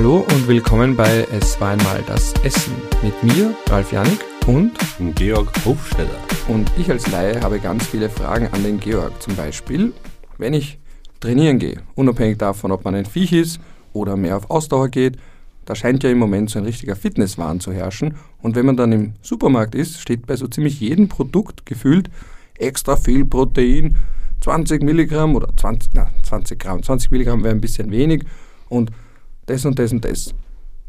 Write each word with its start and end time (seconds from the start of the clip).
Hallo 0.00 0.24
und 0.32 0.48
willkommen 0.48 0.96
bei 0.96 1.26
Es 1.30 1.60
war 1.60 1.72
einmal 1.72 2.02
das 2.06 2.32
Essen 2.42 2.72
mit 3.02 3.22
mir, 3.22 3.54
Ralf 3.68 3.92
Janik 3.92 4.24
und 4.46 4.72
Georg 5.14 5.52
Hofstetter. 5.66 6.18
Und 6.48 6.72
ich 6.78 6.90
als 6.90 7.10
Laie 7.10 7.38
habe 7.42 7.60
ganz 7.60 7.86
viele 7.86 8.08
Fragen 8.08 8.48
an 8.52 8.64
den 8.64 8.80
Georg. 8.80 9.20
Zum 9.20 9.36
Beispiel, 9.36 9.92
wenn 10.38 10.54
ich 10.54 10.78
trainieren 11.20 11.58
gehe, 11.58 11.82
unabhängig 11.96 12.38
davon, 12.38 12.72
ob 12.72 12.82
man 12.82 12.94
ein 12.94 13.04
Viech 13.04 13.34
ist 13.34 13.60
oder 13.92 14.16
mehr 14.16 14.38
auf 14.38 14.48
Ausdauer 14.48 14.88
geht, 14.88 15.18
da 15.66 15.74
scheint 15.74 16.02
ja 16.02 16.08
im 16.08 16.16
Moment 16.16 16.48
so 16.48 16.60
ein 16.60 16.64
richtiger 16.64 16.96
Fitnesswahn 16.96 17.60
zu 17.60 17.70
herrschen. 17.70 18.14
Und 18.40 18.56
wenn 18.56 18.64
man 18.64 18.78
dann 18.78 18.92
im 18.92 19.12
Supermarkt 19.20 19.74
ist, 19.74 20.00
steht 20.00 20.26
bei 20.26 20.36
so 20.36 20.46
ziemlich 20.46 20.80
jedem 20.80 21.08
Produkt 21.08 21.66
gefühlt 21.66 22.08
extra 22.56 22.96
viel 22.96 23.26
Protein, 23.26 23.98
20 24.40 24.82
Milligramm 24.82 25.36
oder 25.36 25.54
20, 25.54 25.90
na, 25.92 26.10
20 26.22 26.58
Gramm, 26.58 26.82
20 26.82 27.10
Milligramm 27.10 27.44
wäre 27.44 27.54
ein 27.54 27.60
bisschen 27.60 27.90
wenig 27.90 28.24
und 28.70 28.90
das 29.50 29.64
und 29.64 29.78
das 29.78 29.92
und 29.92 30.04
das. 30.04 30.34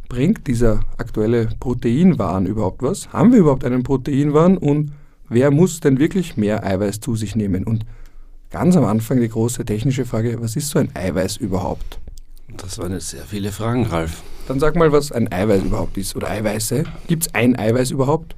Bringt 0.07 0.47
dieser 0.47 0.81
aktuelle 0.97 1.49
Proteinwahn 1.59 2.45
überhaupt 2.45 2.83
was? 2.83 3.11
Haben 3.11 3.31
wir 3.31 3.39
überhaupt 3.39 3.63
einen 3.63 3.83
Proteinwahn 3.83 4.57
und 4.57 4.91
wer 5.29 5.51
muss 5.51 5.79
denn 5.79 5.99
wirklich 5.99 6.37
mehr 6.37 6.65
Eiweiß 6.65 6.99
zu 6.99 7.15
sich 7.15 7.35
nehmen? 7.35 7.63
Und 7.63 7.85
ganz 8.49 8.75
am 8.75 8.85
Anfang 8.85 9.19
die 9.19 9.29
große 9.29 9.65
technische 9.65 10.05
Frage, 10.05 10.41
was 10.41 10.55
ist 10.55 10.69
so 10.69 10.79
ein 10.79 10.89
Eiweiß 10.93 11.37
überhaupt? 11.37 11.99
Das 12.57 12.77
waren 12.77 12.91
jetzt 12.91 13.09
sehr 13.09 13.23
viele 13.23 13.51
Fragen, 13.51 13.85
Ralf. 13.85 14.21
Dann 14.47 14.59
sag 14.59 14.75
mal, 14.75 14.91
was 14.91 15.11
ein 15.11 15.31
Eiweiß 15.31 15.63
überhaupt 15.63 15.97
ist 15.97 16.15
oder 16.15 16.29
Eiweiße. 16.29 16.83
Gibt 17.07 17.27
es 17.27 17.33
ein 17.33 17.57
Eiweiß 17.57 17.91
überhaupt? 17.91 18.35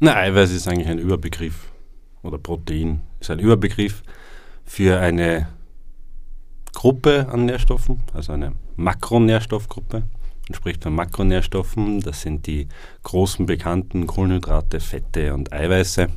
Na, 0.00 0.16
Eiweiß 0.16 0.50
ist 0.50 0.66
eigentlich 0.66 0.88
ein 0.88 0.98
Überbegriff 0.98 1.70
oder 2.22 2.38
Protein 2.38 3.00
ist 3.20 3.30
ein 3.30 3.38
Überbegriff 3.38 4.02
für 4.64 4.98
eine 4.98 5.46
Gruppe 6.72 7.28
an 7.30 7.44
Nährstoffen, 7.44 8.00
also 8.12 8.32
eine 8.32 8.52
Makronährstoffgruppe. 8.76 10.02
Man 10.48 10.54
spricht 10.54 10.82
von 10.82 10.94
Makronährstoffen, 10.94 12.00
das 12.00 12.22
sind 12.22 12.46
die 12.46 12.66
großen 13.04 13.46
bekannten 13.46 14.06
Kohlenhydrate, 14.06 14.80
Fette 14.80 15.34
und 15.34 15.52
Eiweiße. 15.52 16.08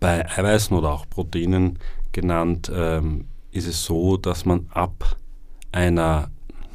Bei 0.00 0.28
Eiweißen 0.30 0.76
oder 0.76 0.92
auch 0.92 1.08
Proteinen 1.08 1.78
genannt 2.12 2.70
ähm, 2.74 3.26
ist 3.50 3.66
es 3.66 3.84
so, 3.84 4.16
dass 4.16 4.44
man 4.44 4.66
ab 4.70 5.16
einer, 5.72 6.30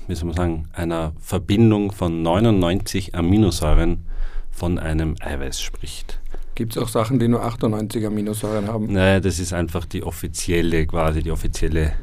wie 0.08 0.16
soll 0.16 0.28
man 0.28 0.36
sagen, 0.36 0.70
einer 0.74 1.14
Verbindung 1.20 1.92
von 1.92 2.22
99 2.22 3.16
Aminosäuren 3.16 4.06
von 4.52 4.80
einem 4.80 5.16
Eiweiß 5.20 5.62
spricht. 5.62 6.20
Gibt 6.56 6.76
es 6.76 6.82
auch 6.82 6.88
Sachen, 6.88 7.20
die 7.20 7.28
nur 7.28 7.44
98 7.44 8.06
Aminosäuren 8.06 8.68
haben? 8.68 8.92
Nein, 8.92 9.22
das 9.22 9.40
ist 9.40 9.54
einfach 9.54 9.86
die 9.86 10.04
offizielle, 10.04 10.86
quasi 10.86 11.24
die 11.24 11.32
offizielle 11.32 11.94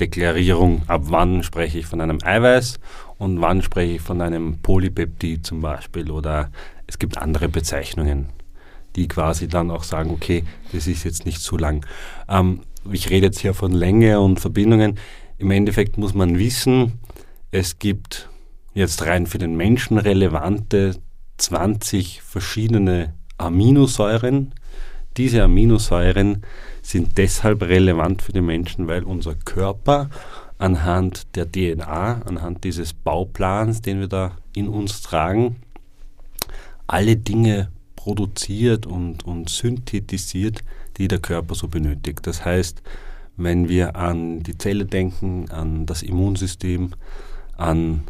Deklarierung, 0.00 0.82
ab 0.86 1.02
wann 1.06 1.42
spreche 1.42 1.78
ich 1.78 1.86
von 1.86 2.00
einem 2.00 2.18
Eiweiß 2.22 2.80
und 3.18 3.40
wann 3.40 3.62
spreche 3.62 3.94
ich 3.94 4.00
von 4.00 4.20
einem 4.20 4.58
Polypeptid 4.58 5.44
zum 5.44 5.60
Beispiel 5.60 6.10
oder 6.10 6.50
es 6.86 6.98
gibt 6.98 7.18
andere 7.18 7.48
Bezeichnungen, 7.48 8.28
die 8.96 9.08
quasi 9.08 9.48
dann 9.48 9.70
auch 9.70 9.82
sagen, 9.82 10.10
okay, 10.10 10.44
das 10.72 10.86
ist 10.86 11.04
jetzt 11.04 11.26
nicht 11.26 11.40
zu 11.40 11.56
lang. 11.56 11.84
Ähm, 12.28 12.60
ich 12.90 13.10
rede 13.10 13.26
jetzt 13.26 13.40
hier 13.40 13.54
von 13.54 13.72
Länge 13.72 14.20
und 14.20 14.40
Verbindungen. 14.40 14.98
Im 15.38 15.50
Endeffekt 15.50 15.98
muss 15.98 16.14
man 16.14 16.38
wissen, 16.38 16.94
es 17.50 17.78
gibt 17.78 18.28
jetzt 18.74 19.04
rein 19.06 19.26
für 19.26 19.38
den 19.38 19.56
Menschen 19.56 19.98
relevante 19.98 20.96
20 21.38 22.22
verschiedene 22.22 23.14
Aminosäuren. 23.36 24.54
Diese 25.16 25.42
Aminosäuren 25.42 26.44
sind 26.82 27.18
deshalb 27.18 27.62
relevant 27.62 28.22
für 28.22 28.32
die 28.32 28.40
Menschen, 28.40 28.86
weil 28.86 29.02
unser 29.02 29.34
Körper 29.34 30.10
anhand 30.58 31.34
der 31.36 31.50
DNA, 31.50 32.22
anhand 32.22 32.64
dieses 32.64 32.92
Bauplans, 32.92 33.80
den 33.82 34.00
wir 34.00 34.08
da 34.08 34.36
in 34.54 34.68
uns 34.68 35.02
tragen, 35.02 35.56
alle 36.86 37.16
Dinge 37.16 37.70
produziert 37.96 38.86
und, 38.86 39.24
und 39.24 39.48
synthetisiert, 39.48 40.64
die 40.96 41.08
der 41.08 41.18
Körper 41.18 41.54
so 41.54 41.68
benötigt. 41.68 42.26
Das 42.26 42.44
heißt, 42.44 42.82
wenn 43.36 43.68
wir 43.68 43.96
an 43.96 44.42
die 44.42 44.58
Zelle 44.58 44.84
denken, 44.84 45.50
an 45.50 45.86
das 45.86 46.02
Immunsystem, 46.02 46.90
an 47.56 48.02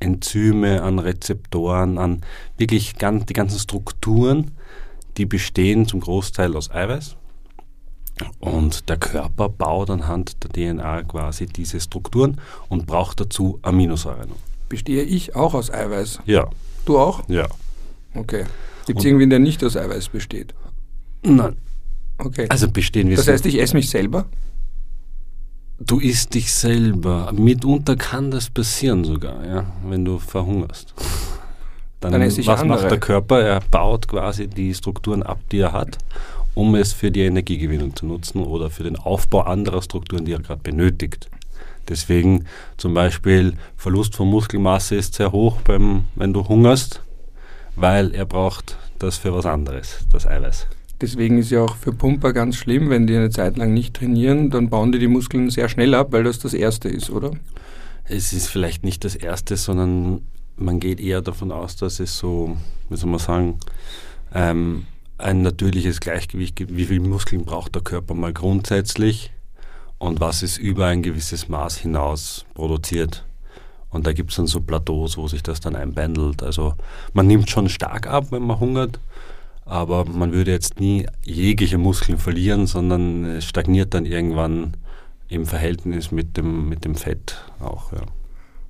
Enzyme, 0.00 0.82
an 0.82 0.98
Rezeptoren, 0.98 1.98
an 1.98 2.22
wirklich 2.56 2.98
ganz, 2.98 3.26
die 3.26 3.34
ganzen 3.34 3.58
Strukturen, 3.58 4.52
die 5.16 5.26
bestehen 5.26 5.86
zum 5.86 6.00
Großteil 6.00 6.56
aus 6.56 6.70
Eiweiß. 6.70 7.16
Und 8.38 8.88
der 8.88 8.98
Körper 8.98 9.48
baut 9.48 9.90
anhand 9.90 10.36
der 10.44 10.50
DNA 10.50 11.02
quasi 11.02 11.46
diese 11.46 11.80
Strukturen 11.80 12.40
und 12.68 12.86
braucht 12.86 13.20
dazu 13.20 13.58
Aminosäuren. 13.62 14.30
Bestehe 14.68 15.02
ich 15.02 15.34
auch 15.34 15.54
aus 15.54 15.70
Eiweiß? 15.72 16.20
Ja. 16.26 16.48
Du 16.84 16.98
auch? 16.98 17.28
Ja. 17.28 17.48
Okay. 18.14 18.44
Gibt 18.86 19.00
es 19.00 19.04
irgendwen, 19.04 19.30
der 19.30 19.38
nicht 19.38 19.62
aus 19.64 19.76
Eiweiß 19.76 20.08
besteht? 20.08 20.54
Nein. 21.22 21.56
Okay. 22.18 22.46
Also 22.48 22.70
bestehen 22.70 23.08
wir 23.08 23.16
Das 23.16 23.28
heißt, 23.28 23.46
ich 23.46 23.60
esse 23.60 23.74
mich 23.74 23.90
selber? 23.90 24.26
Du 25.78 25.98
isst 25.98 26.34
dich 26.34 26.52
selber. 26.52 27.32
Mitunter 27.32 27.96
kann 27.96 28.30
das 28.30 28.50
passieren 28.50 29.04
sogar, 29.04 29.44
ja, 29.44 29.66
wenn 29.84 30.04
du 30.04 30.18
verhungerst. 30.18 30.94
Dann, 32.02 32.12
Dann 32.12 32.22
was 32.22 32.48
andere. 32.48 32.66
macht 32.66 32.90
der 32.90 32.98
Körper? 32.98 33.40
Er 33.40 33.60
baut 33.70 34.08
quasi 34.08 34.48
die 34.48 34.74
Strukturen 34.74 35.22
ab, 35.22 35.38
die 35.52 35.60
er 35.60 35.72
hat, 35.72 35.98
um 36.54 36.74
es 36.74 36.92
für 36.92 37.12
die 37.12 37.20
Energiegewinnung 37.20 37.94
zu 37.94 38.06
nutzen 38.06 38.42
oder 38.42 38.70
für 38.70 38.82
den 38.82 38.96
Aufbau 38.96 39.42
anderer 39.42 39.82
Strukturen, 39.82 40.24
die 40.24 40.32
er 40.32 40.40
gerade 40.40 40.60
benötigt. 40.62 41.30
Deswegen 41.88 42.44
zum 42.76 42.92
Beispiel 42.92 43.54
Verlust 43.76 44.16
von 44.16 44.28
Muskelmasse 44.28 44.96
ist 44.96 45.14
sehr 45.14 45.30
hoch, 45.30 45.60
beim, 45.62 46.06
wenn 46.16 46.32
du 46.32 46.46
hungerst, 46.46 47.02
weil 47.76 48.14
er 48.14 48.26
braucht 48.26 48.78
das 48.98 49.16
für 49.16 49.32
was 49.32 49.46
anderes, 49.46 50.06
das 50.10 50.26
Eiweiß. 50.26 50.66
Deswegen 51.00 51.38
ist 51.38 51.50
ja 51.50 51.62
auch 51.62 51.76
für 51.76 51.92
Pumper 51.92 52.32
ganz 52.32 52.56
schlimm, 52.56 52.90
wenn 52.90 53.06
die 53.06 53.16
eine 53.16 53.30
Zeit 53.30 53.56
lang 53.56 53.74
nicht 53.74 53.94
trainieren, 53.94 54.50
dann 54.50 54.70
bauen 54.70 54.92
die 54.92 54.98
die 54.98 55.08
Muskeln 55.08 55.50
sehr 55.50 55.68
schnell 55.68 55.94
ab, 55.94 56.08
weil 56.10 56.24
das 56.24 56.40
das 56.40 56.54
Erste 56.54 56.88
ist, 56.88 57.10
oder? 57.10 57.32
Es 58.04 58.32
ist 58.32 58.48
vielleicht 58.48 58.84
nicht 58.84 59.04
das 59.04 59.14
Erste, 59.14 59.56
sondern 59.56 60.22
man 60.56 60.80
geht 60.80 61.00
eher 61.00 61.22
davon 61.22 61.52
aus, 61.52 61.76
dass 61.76 62.00
es 62.00 62.18
so, 62.18 62.56
wie 62.88 62.96
soll 62.96 63.10
man 63.10 63.18
sagen, 63.18 63.58
ähm, 64.34 64.86
ein 65.18 65.42
natürliches 65.42 66.00
Gleichgewicht 66.00 66.56
gibt. 66.56 66.76
Wie 66.76 66.84
viel 66.84 67.00
Muskeln 67.00 67.44
braucht 67.44 67.74
der 67.74 67.82
Körper 67.82 68.14
mal 68.14 68.32
grundsätzlich 68.32 69.30
und 69.98 70.20
was 70.20 70.42
ist 70.42 70.58
über 70.58 70.86
ein 70.86 71.02
gewisses 71.02 71.48
Maß 71.48 71.78
hinaus 71.78 72.44
produziert. 72.54 73.24
Und 73.90 74.06
da 74.06 74.12
gibt 74.12 74.30
es 74.30 74.36
dann 74.36 74.46
so 74.46 74.60
Plateaus, 74.60 75.16
wo 75.16 75.28
sich 75.28 75.42
das 75.42 75.60
dann 75.60 75.76
einpendelt. 75.76 76.42
Also 76.42 76.74
man 77.12 77.26
nimmt 77.26 77.50
schon 77.50 77.68
stark 77.68 78.06
ab, 78.06 78.26
wenn 78.30 78.42
man 78.42 78.58
hungert, 78.58 78.98
aber 79.64 80.04
man 80.06 80.32
würde 80.32 80.50
jetzt 80.50 80.80
nie 80.80 81.06
jegliche 81.24 81.78
Muskeln 81.78 82.18
verlieren, 82.18 82.66
sondern 82.66 83.24
es 83.24 83.44
stagniert 83.44 83.94
dann 83.94 84.06
irgendwann 84.06 84.76
im 85.28 85.46
Verhältnis 85.46 86.10
mit 86.10 86.36
dem, 86.36 86.68
mit 86.68 86.84
dem 86.84 86.94
Fett 86.94 87.44
auch. 87.60 87.92
Ja. 87.92 88.00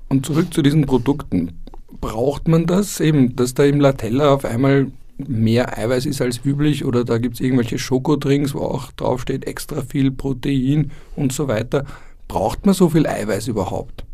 Und 0.09 0.27
zurück 0.27 0.53
zu 0.53 0.61
diesen 0.61 0.87
Produkten. 0.87 1.62
Braucht 2.01 2.49
man 2.49 2.67
das 2.67 3.01
eben, 3.01 3.37
dass 3.37 3.55
da 3.55 3.65
im 3.65 3.81
Latella 3.81 4.35
auf 4.35 4.45
einmal 4.45 4.91
mehr 5.19 5.79
Eiweiß 5.79 6.07
ist 6.07 6.21
als 6.21 6.45
üblich 6.45 6.85
oder 6.85 7.05
da 7.05 7.19
gibt 7.19 7.35
es 7.35 7.41
irgendwelche 7.41 7.79
Schokodrinks, 7.79 8.55
wo 8.55 8.61
auch 8.61 8.91
draufsteht 8.93 9.47
extra 9.47 9.83
viel 9.83 10.11
Protein 10.11 10.91
und 11.17 11.33
so 11.33 11.49
weiter. 11.49 11.85
Braucht 12.29 12.67
man 12.67 12.75
so 12.75 12.89
viel 12.89 13.07
Eiweiß 13.07 13.49
überhaupt? 13.49 14.05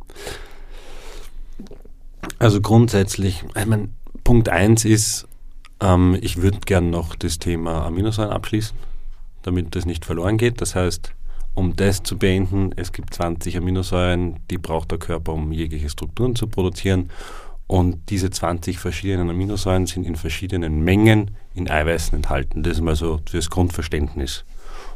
Also 2.39 2.61
grundsätzlich, 2.61 3.45
ich 3.57 3.67
mein, 3.67 3.95
Punkt 4.25 4.49
1 4.49 4.85
ist, 4.85 5.27
ähm, 5.81 6.19
ich 6.21 6.43
würde 6.43 6.59
gern 6.67 6.91
noch 6.91 7.15
das 7.17 7.39
Thema 7.39 7.87
Aminosäuren 7.87 8.31
abschließen, 8.31 8.77
damit 9.43 9.75
das 9.75 9.87
nicht 9.87 10.05
verloren 10.05 10.37
geht. 10.37 10.61
Das 10.61 10.75
heißt, 10.75 11.13
um 11.55 11.75
das 11.77 12.03
zu 12.03 12.19
beenden, 12.19 12.73
es 12.77 12.93
gibt 12.93 13.15
20 13.15 13.57
Aminosäuren, 13.57 14.37
die 14.51 14.59
braucht 14.59 14.91
der 14.91 14.99
Körper, 14.99 15.33
um 15.33 15.51
jegliche 15.51 15.89
Strukturen 15.89 16.37
zu 16.37 16.47
produzieren. 16.47 17.11
Und 17.69 18.09
diese 18.09 18.31
20 18.31 18.79
verschiedenen 18.79 19.29
Aminosäuren 19.29 19.87
sind 19.87 20.05
in 20.05 20.17
verschiedenen 20.17 20.83
Mengen 20.83 21.33
in 21.55 21.71
Eiweißen 21.71 22.17
enthalten. 22.17 22.63
Das 22.63 22.79
ist 22.79 22.83
mal 22.83 22.97
so 22.97 23.21
fürs 23.29 23.51
Grundverständnis. 23.51 24.45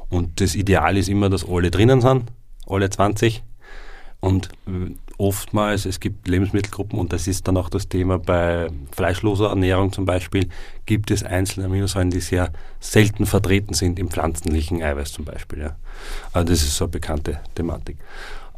Und 0.08 0.40
das 0.40 0.54
Ideal 0.54 0.96
ist 0.96 1.08
immer, 1.08 1.28
dass 1.28 1.46
alle 1.46 1.70
drinnen 1.70 2.00
sind, 2.00 2.24
alle 2.66 2.88
20. 2.88 3.42
Und 4.20 4.48
oftmals, 5.18 5.84
es 5.84 6.00
gibt 6.00 6.28
Lebensmittelgruppen, 6.28 6.98
und 6.98 7.12
das 7.12 7.26
ist 7.26 7.46
dann 7.46 7.56
auch 7.56 7.68
das 7.68 7.88
Thema 7.88 8.18
bei 8.18 8.68
fleischloser 8.90 9.50
Ernährung 9.50 9.92
zum 9.92 10.06
Beispiel, 10.06 10.48
gibt 10.86 11.10
es 11.10 11.22
einzelne 11.22 11.66
Aminosäuren, 11.66 12.10
die 12.10 12.20
sehr 12.20 12.52
selten 12.80 13.26
vertreten 13.26 13.74
sind 13.74 13.98
im 13.98 14.10
pflanzlichen 14.10 14.82
Eiweiß 14.82 15.12
zum 15.12 15.24
Beispiel. 15.24 15.60
Ja. 15.60 15.76
Also 16.32 16.52
das 16.52 16.62
ist 16.62 16.76
so 16.76 16.84
eine 16.84 16.92
bekannte 16.92 17.40
Thematik. 17.54 17.98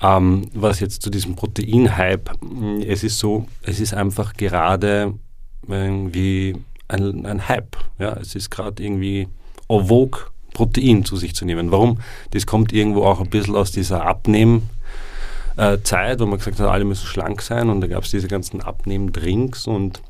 Ähm, 0.03 0.49
was 0.55 0.81
jetzt 0.81 1.03
zu 1.03 1.11
diesem 1.11 1.37
Protein-Hype, 1.37 2.31
es 2.87 3.05
ist 3.05 3.19
so, 3.19 3.47
es 3.63 3.81
ist 3.81 3.95
einfach 3.95 4.35
gerade 4.35 5.15
irgendwie 5.67 6.57
ein, 6.89 7.25
ein 7.27 7.49
Hype. 7.49 7.77
Ja. 7.99 8.15
Es 8.15 8.35
ist 8.35 8.51
gerade 8.51 8.83
irgendwie 8.83 9.29
en 9.69 9.87
vogue, 9.87 10.21
Protein 10.53 11.05
zu 11.05 11.17
sich 11.17 11.35
zu 11.35 11.45
nehmen. 11.45 11.71
Warum? 11.71 12.01
Das 12.31 12.47
kommt 12.47 12.73
irgendwo 12.73 13.05
auch 13.05 13.21
ein 13.21 13.31
bisschen 13.31 13.57
aus 13.57 13.73
dieser 13.73 14.05
Abnehmen- 14.05 14.69
äh, 15.57 15.79
Zeit, 15.83 16.21
wo 16.21 16.27
man 16.27 16.39
gesagt 16.39 16.59
hat, 16.59 16.69
alle 16.69 16.85
müssen 16.85 17.07
schlank 17.07 17.41
sein 17.43 17.71
und 17.71 17.81
da 17.81 17.87
gab 17.87 18.05
es 18.05 18.11
diese 18.11 18.29
ganzen 18.29 18.61
Abnehmdrinks 18.61 19.67
und 19.67 20.03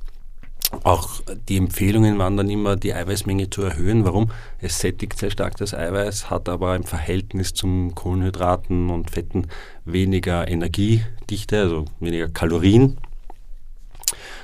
auch 0.82 1.20
die 1.48 1.56
Empfehlungen 1.56 2.18
waren 2.18 2.36
dann 2.36 2.50
immer, 2.50 2.76
die 2.76 2.94
Eiweißmenge 2.94 3.50
zu 3.50 3.62
erhöhen. 3.62 4.04
Warum? 4.04 4.30
Es 4.60 4.78
sättigt 4.78 5.18
sehr 5.18 5.30
stark 5.30 5.56
das 5.56 5.74
Eiweiß, 5.74 6.30
hat 6.30 6.48
aber 6.48 6.74
im 6.76 6.84
Verhältnis 6.84 7.54
zum 7.54 7.94
Kohlenhydraten 7.94 8.90
und 8.90 9.10
Fetten 9.10 9.46
weniger 9.84 10.48
Energiedichte, 10.48 11.60
also 11.60 11.84
weniger 12.00 12.28
Kalorien. 12.28 12.98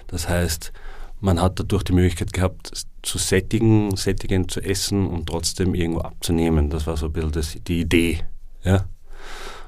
Das 0.07 0.29
heißt, 0.29 0.73
man 1.21 1.41
hat 1.41 1.59
dadurch 1.61 1.85
die 1.85 1.93
Möglichkeit 1.93 2.33
gehabt, 2.33 2.87
zu 3.03 3.19
sättigen, 3.19 3.97
sättigend 3.97 4.51
zu 4.51 4.61
essen 4.61 5.07
und 5.07 5.27
trotzdem 5.27 5.75
irgendwo 5.75 6.01
abzunehmen. 6.01 6.71
Das 6.71 6.87
war 6.87 6.97
so 6.97 7.07
ein 7.07 7.13
bisschen 7.13 7.33
das, 7.33 7.57
die 7.67 7.81
Idee. 7.81 8.21
Ja? 8.63 8.85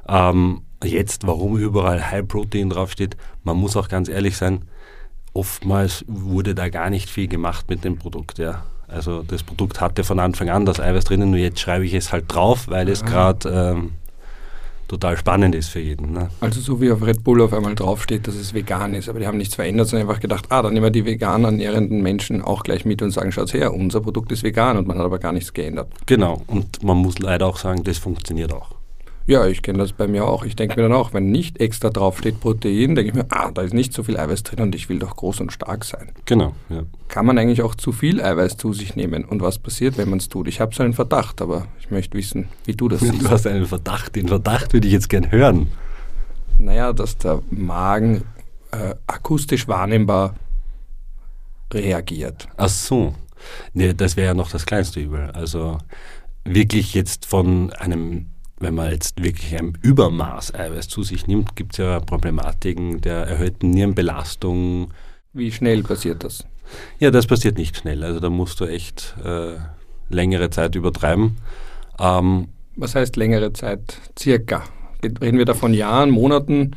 Ähm, 0.09 0.63
jetzt, 0.83 1.27
warum 1.27 1.57
überall 1.57 2.11
High 2.11 2.27
Protein 2.27 2.71
draufsteht, 2.71 3.17
man 3.45 3.57
muss 3.57 3.77
auch 3.77 3.89
ganz 3.89 4.09
ehrlich 4.09 4.37
sein, 4.37 4.65
oftmals 5.35 6.05
wurde 6.09 6.55
da 6.55 6.69
gar 6.69 6.91
nicht 6.91 7.09
viel 7.09 7.29
gemacht 7.29 7.69
mit 7.69 7.85
dem 7.85 7.99
Produkt. 7.99 8.39
Ja. 8.39 8.65
Also 8.89 9.23
das 9.23 9.43
Produkt 9.43 9.81
hatte 9.81 10.05
von 10.05 10.19
Anfang 10.19 10.51
an 10.51 10.67
das 10.67 10.79
Eiweiß 10.79 11.05
drinnen, 11.05 11.31
nur 11.31 11.41
jetzt 11.41 11.61
schreibe 11.61 11.87
ich 11.87 11.95
es 11.95 12.13
halt 12.13 12.25
drauf, 12.29 12.69
weil 12.69 12.89
es 12.89 13.05
gerade 13.05 13.49
ähm, 13.49 13.93
total 14.87 15.17
spannend 15.17 15.55
ist 15.55 15.71
für 15.71 15.81
jeden. 15.81 16.13
Ne? 16.13 16.29
Also 16.41 16.61
so 16.61 16.81
wie 16.83 16.91
auf 16.91 17.03
Red 17.03 17.25
Bull 17.25 17.41
auf 17.41 17.55
einmal 17.55 17.75
draufsteht, 17.75 18.29
dass 18.29 18.35
es 18.35 18.53
vegan 18.53 18.93
ist, 18.95 19.09
aber 19.09 19.21
die 19.21 19.27
haben 19.27 19.39
nichts 19.39 19.55
verändert, 19.55 19.89
sondern 19.89 20.09
einfach 20.09 20.21
gedacht, 20.21 20.47
ah, 20.51 20.61
dann 20.61 20.75
nehmen 20.75 20.85
wir 20.85 20.91
die 20.91 21.07
vegan 21.07 21.45
ernährenden 21.45 22.03
Menschen 22.03 22.43
auch 22.43 22.63
gleich 22.63 22.85
mit 22.85 23.01
und 23.01 23.11
sagen, 23.11 23.33
schaut 23.33 23.55
her, 23.55 23.73
unser 23.73 24.03
Produkt 24.03 24.31
ist 24.33 24.43
vegan 24.43 24.77
und 24.77 24.87
man 24.87 24.99
hat 24.99 25.07
aber 25.07 25.19
gar 25.19 25.33
nichts 25.33 25.55
geändert. 25.55 25.89
Genau, 26.05 26.43
und 26.47 26.83
man 26.83 26.99
muss 26.99 27.19
leider 27.19 27.47
auch 27.47 27.57
sagen, 27.57 27.83
das 27.85 27.97
funktioniert 27.97 28.53
auch. 28.53 28.82
Ja, 29.27 29.47
ich 29.47 29.63
kenne 29.63 29.79
das 29.79 29.93
bei 29.93 30.09
mir 30.09 30.25
auch. 30.25 30.45
Ich 30.45 30.57
denke 30.57 30.77
mir 30.77 30.89
dann 30.89 30.97
auch, 30.97 31.13
wenn 31.15 31.31
nicht 31.31 31.61
extra 31.61 31.91
draufsteht 31.91 32.41
Protein, 32.41 32.95
denke 32.95 33.11
ich 33.11 33.15
mir, 33.15 33.27
ah, 33.31 33.51
da 33.53 33.63
ist 33.63 33.73
nicht 33.73 33.93
so 33.93 34.03
viel 34.03 34.17
Eiweiß 34.17 34.43
drin 34.43 34.61
und 34.61 34.75
ich 34.75 34.89
will 34.89 34.99
doch 34.99 35.17
groß 35.17 35.41
und 35.41 35.53
stark 35.53 35.85
sein. 35.85 36.11
Genau, 36.25 36.55
ja. 36.69 36.83
Kann 37.09 37.27
man 37.27 37.39
eigentlich 37.39 37.63
auch 37.63 37.75
zu 37.75 37.93
viel 37.93 38.21
Eiweiß 38.21 38.57
zu 38.57 38.73
sich 38.73 38.97
nehmen? 38.97 39.25
Und 39.25 39.41
was 39.41 39.59
passiert, 39.59 39.97
wenn 39.97 40.11
man 40.11 40.19
es 40.19 40.29
tut? 40.29 40.49
Ich 40.49 40.61
habe 40.61 40.75
so 40.75 40.83
einen 40.83 40.93
Verdacht, 40.93 41.41
aber 41.41 41.67
ich 41.79 41.91
möchte 41.91 42.19
wissen, 42.19 42.49
wie 42.65 42.75
du 42.75 42.89
das 42.89 43.01
siehst. 43.01 43.23
Du 43.23 43.31
hast 43.31 43.47
einen 43.47 43.67
Verdacht, 43.67 44.17
den 44.17 44.29
Verdacht 44.29 44.73
würde 44.73 44.89
ich 44.89 44.93
jetzt 44.93 45.09
gern 45.09 45.31
hören. 45.31 45.69
Naja, 46.59 46.93
dass 46.93 47.17
der 47.19 47.43
Magen 47.51 48.25
äh, 48.73 48.95
akustisch 49.07 49.69
wahrnehmbar 49.69 50.35
reagiert. 51.73 52.49
Ach 52.57 52.69
so. 52.69 53.15
Nee, 53.73 53.95
das 53.95 54.17
wäre 54.17 54.29
ja 54.29 54.35
noch 54.35 54.51
das 54.51 54.67
kleinste 54.67 55.01
Übel. 55.01 55.31
Also 55.33 55.79
wirklich 56.45 56.95
jetzt 56.95 57.27
von 57.27 57.73
einem 57.73 58.27
wenn 58.63 58.75
man 58.75 58.91
jetzt 58.91 59.23
wirklich 59.23 59.59
ein 59.59 59.77
Übermaß 59.83 60.55
Eiweiß 60.55 60.89
zu 60.89 61.03
sich 61.03 61.27
nimmt, 61.27 61.57
gibt 61.57 61.73
es 61.73 61.79
ja 61.79 62.01
Problematiken 62.01 63.01
der 63.01 63.27
erhöhten 63.27 63.71
Nierenbelastung. 63.71 64.93
Wie 65.33 65.51
schnell 65.51 65.83
passiert 65.83 66.25
das? 66.25 66.45
Ja, 66.99 67.11
das 67.11 67.27
passiert 67.27 67.59
nicht 67.59 67.77
schnell. 67.77 68.05
Also 68.05 68.21
da 68.21 68.31
musst 68.31 68.61
du 68.61 68.65
echt 68.65 69.17
äh, 69.25 69.57
längere 70.09 70.51
Zeit 70.51 70.75
übertreiben. 70.77 71.37
Ähm, 71.99 72.49
Was 72.77 72.95
heißt 72.95 73.17
längere 73.17 73.53
Zeit? 73.53 73.99
Circa. 74.19 74.63
Reden 75.03 75.39
wir 75.39 75.45
da 75.45 75.55
von 75.55 75.75
Jahren, 75.75 76.11
Monaten, 76.11 76.77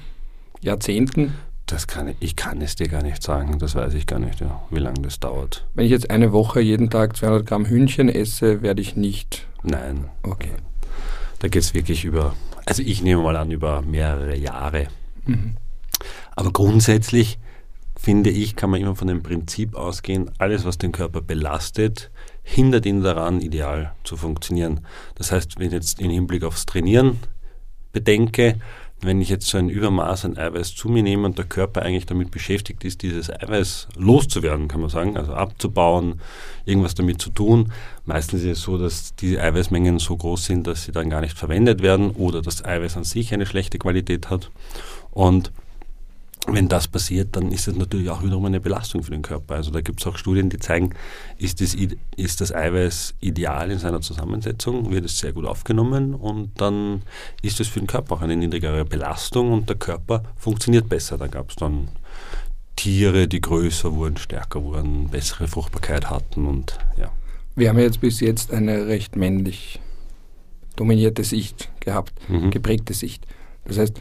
Jahrzehnten? 0.62 1.36
Das 1.68 1.88
kann 1.88 2.08
ich, 2.08 2.16
ich 2.20 2.36
kann 2.36 2.62
es 2.62 2.76
dir 2.76 2.88
gar 2.88 3.02
nicht 3.02 3.24
sagen, 3.24 3.58
das 3.60 3.76
weiß 3.76 3.94
ich 3.96 4.06
gar 4.06 4.20
nicht, 4.20 4.40
ja, 4.40 4.62
wie 4.70 4.80
lange 4.80 5.02
das 5.02 5.20
dauert. 5.20 5.66
Wenn 5.74 5.86
ich 5.86 5.92
jetzt 5.92 6.12
eine 6.12 6.32
Woche 6.32 6.60
jeden 6.62 6.90
Tag 6.92 7.16
200 7.18 7.46
Gramm 7.46 7.66
Hühnchen 7.66 8.10
esse, 8.10 8.62
werde 8.62 8.82
ich 8.82 8.96
nicht. 8.96 9.48
Nein. 9.64 10.06
Okay. 10.22 10.52
Da 11.46 11.50
geht 11.50 11.62
es 11.62 11.76
wirklich 11.76 12.06
über, 12.06 12.36
also 12.66 12.82
ich 12.82 13.04
nehme 13.04 13.22
mal 13.22 13.36
an, 13.36 13.52
über 13.52 13.84
mehrere 13.84 14.36
Jahre. 14.36 14.88
Mhm. 15.28 15.58
Aber 16.36 16.52
grundsätzlich 16.52 17.38
finde 17.96 18.32
ich, 18.32 18.56
kann 18.56 18.72
man 18.72 18.82
immer 18.82 18.96
von 18.96 19.08
dem 19.08 19.22
Prinzip 19.22 19.76
ausgehen, 19.76 20.32
alles, 20.40 20.66
was 20.66 20.80
den 20.80 20.92
Körper 20.92 21.22
belastet, 21.22 22.10
hindert 22.42 22.88
ihn 22.88 23.04
daran, 23.04 23.42
ideal 23.42 23.94
zu 24.04 24.18
funktionieren. 24.18 24.88
Das 25.14 25.32
heißt, 25.32 25.60
wenn 25.60 25.68
ich 25.68 25.74
jetzt 25.74 26.02
im 26.02 26.10
Hinblick 26.10 26.44
aufs 26.44 26.66
Trainieren 26.66 27.20
bedenke, 27.94 28.56
wenn 29.06 29.22
ich 29.22 29.30
jetzt 29.30 29.48
so 29.48 29.58
ein 29.58 29.70
Übermaß 29.70 30.26
an 30.26 30.38
Eiweiß 30.38 30.76
zu 30.76 30.90
mir 30.90 31.04
nehme 31.04 31.26
und 31.26 31.38
der 31.38 31.46
Körper 31.46 31.82
eigentlich 31.82 32.06
damit 32.06 32.32
beschäftigt 32.32 32.84
ist, 32.84 33.02
dieses 33.02 33.32
Eiweiß 33.32 33.88
loszuwerden, 33.98 34.68
kann 34.68 34.82
man 34.82 34.90
sagen, 34.90 35.18
also 35.18 35.34
abzubauen, 35.34 36.22
irgendwas 36.66 36.96
damit 36.96 37.22
zu 37.22 37.30
tun. 37.30 37.72
Meistens 38.06 38.44
ist 38.44 38.58
es 38.58 38.62
so, 38.62 38.78
dass 38.78 39.16
diese 39.16 39.42
Eiweißmengen 39.42 40.00
so 40.00 40.16
groß 40.16 40.46
sind, 40.46 40.68
dass 40.68 40.84
sie 40.84 40.92
dann 40.92 41.10
gar 41.10 41.22
nicht 41.22 41.38
verwendet 41.38 41.82
werden 41.82 42.12
oder 42.12 42.42
das 42.42 42.64
Eiweiß 42.64 42.98
an 42.98 43.04
sich 43.04 43.34
eine 43.34 43.46
schlechte 43.46 43.80
Qualität 43.80 44.30
hat. 44.30 44.52
Und 45.12 45.52
wenn 46.48 46.68
das 46.68 46.88
passiert, 46.88 47.36
dann 47.36 47.52
ist 47.52 47.68
es 47.68 47.76
natürlich 47.76 48.10
auch 48.10 48.24
wiederum 48.24 48.46
eine 48.46 48.60
Belastung 48.60 49.04
für 49.04 49.12
den 49.12 49.22
Körper. 49.22 49.56
Also 49.56 49.72
da 49.72 49.82
gibt 49.82 50.00
es 50.00 50.08
auch 50.08 50.18
Studien, 50.18 50.50
die 50.50 50.60
zeigen, 50.60 50.92
ist 51.38 51.62
das, 51.62 51.76
ist 52.16 52.42
das 52.42 52.54
Eiweiß 52.54 53.16
ideal 53.20 53.72
in 53.72 53.80
seiner 53.80 54.02
Zusammensetzung, 54.02 54.92
wird 54.92 55.06
es 55.06 55.18
sehr 55.18 55.34
gut 55.34 55.46
aufgenommen 55.46 56.14
und 56.14 56.52
dann 56.62 57.02
ist 57.42 57.60
es 57.60 57.68
für 57.68 57.80
den 57.80 57.88
Körper 57.88 58.16
auch 58.16 58.22
eine 58.22 58.36
niedrigere 58.36 58.86
Belastung 58.86 59.52
und 59.52 59.70
der 59.70 59.78
Körper 59.78 60.24
funktioniert 60.38 60.88
besser. 60.88 61.18
Da 61.18 61.28
gab 61.28 61.50
es 61.50 61.56
dann 61.56 61.88
Tiere, 62.76 63.28
die 63.28 63.42
größer 63.42 63.94
wurden, 63.94 64.18
stärker 64.18 64.64
wurden, 64.64 65.10
bessere 65.10 65.48
Fruchtbarkeit 65.48 66.10
hatten 66.10 66.46
und 66.46 66.78
ja. 66.98 67.12
Wir 67.56 67.70
haben 67.70 67.80
jetzt 67.80 68.02
bis 68.02 68.20
jetzt 68.20 68.54
eine 68.54 68.88
recht 68.88 69.16
männlich 69.16 69.80
dominierte 70.76 71.24
Sicht 71.24 71.70
gehabt, 71.80 72.14
mhm. 72.30 72.52
geprägte 72.52 72.94
Sicht. 72.94 73.26
Das 73.64 73.78
heißt, 73.78 74.00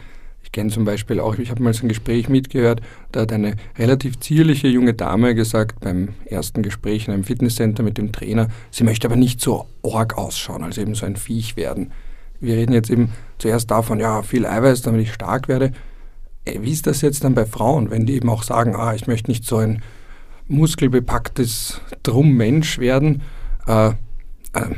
kenne 0.54 0.70
zum 0.70 0.84
Beispiel 0.84 1.20
auch, 1.20 1.36
ich 1.36 1.50
habe 1.50 1.62
mal 1.62 1.74
so 1.74 1.84
ein 1.84 1.88
Gespräch 1.88 2.28
mitgehört, 2.30 2.80
da 3.12 3.22
hat 3.22 3.32
eine 3.32 3.56
relativ 3.76 4.20
zierliche 4.20 4.68
junge 4.68 4.94
Dame 4.94 5.34
gesagt 5.34 5.80
beim 5.80 6.10
ersten 6.24 6.62
Gespräch 6.62 7.08
in 7.08 7.12
einem 7.12 7.24
Fitnesscenter 7.24 7.82
mit 7.82 7.98
dem 7.98 8.12
Trainer, 8.12 8.48
sie 8.70 8.84
möchte 8.84 9.08
aber 9.08 9.16
nicht 9.16 9.40
so 9.40 9.66
org 9.82 10.16
ausschauen, 10.16 10.62
also 10.62 10.80
eben 10.80 10.94
so 10.94 11.04
ein 11.04 11.16
Viech 11.16 11.56
werden. 11.56 11.90
Wir 12.40 12.56
reden 12.56 12.72
jetzt 12.72 12.88
eben 12.88 13.10
zuerst 13.38 13.70
davon, 13.70 13.98
ja, 13.98 14.22
viel 14.22 14.46
Eiweiß, 14.46 14.82
damit 14.82 15.02
ich 15.02 15.12
stark 15.12 15.48
werde. 15.48 15.72
Äh, 16.44 16.60
wie 16.62 16.72
ist 16.72 16.86
das 16.86 17.00
jetzt 17.00 17.24
dann 17.24 17.34
bei 17.34 17.46
Frauen, 17.46 17.90
wenn 17.90 18.06
die 18.06 18.14
eben 18.14 18.28
auch 18.28 18.44
sagen, 18.44 18.76
ah, 18.76 18.94
ich 18.94 19.06
möchte 19.08 19.30
nicht 19.30 19.44
so 19.44 19.56
ein 19.56 19.82
muskelbepacktes 20.46 21.80
Drum-Mensch 22.04 22.78
werden, 22.78 23.22
äh, 23.66 23.88
äh, 23.88 23.92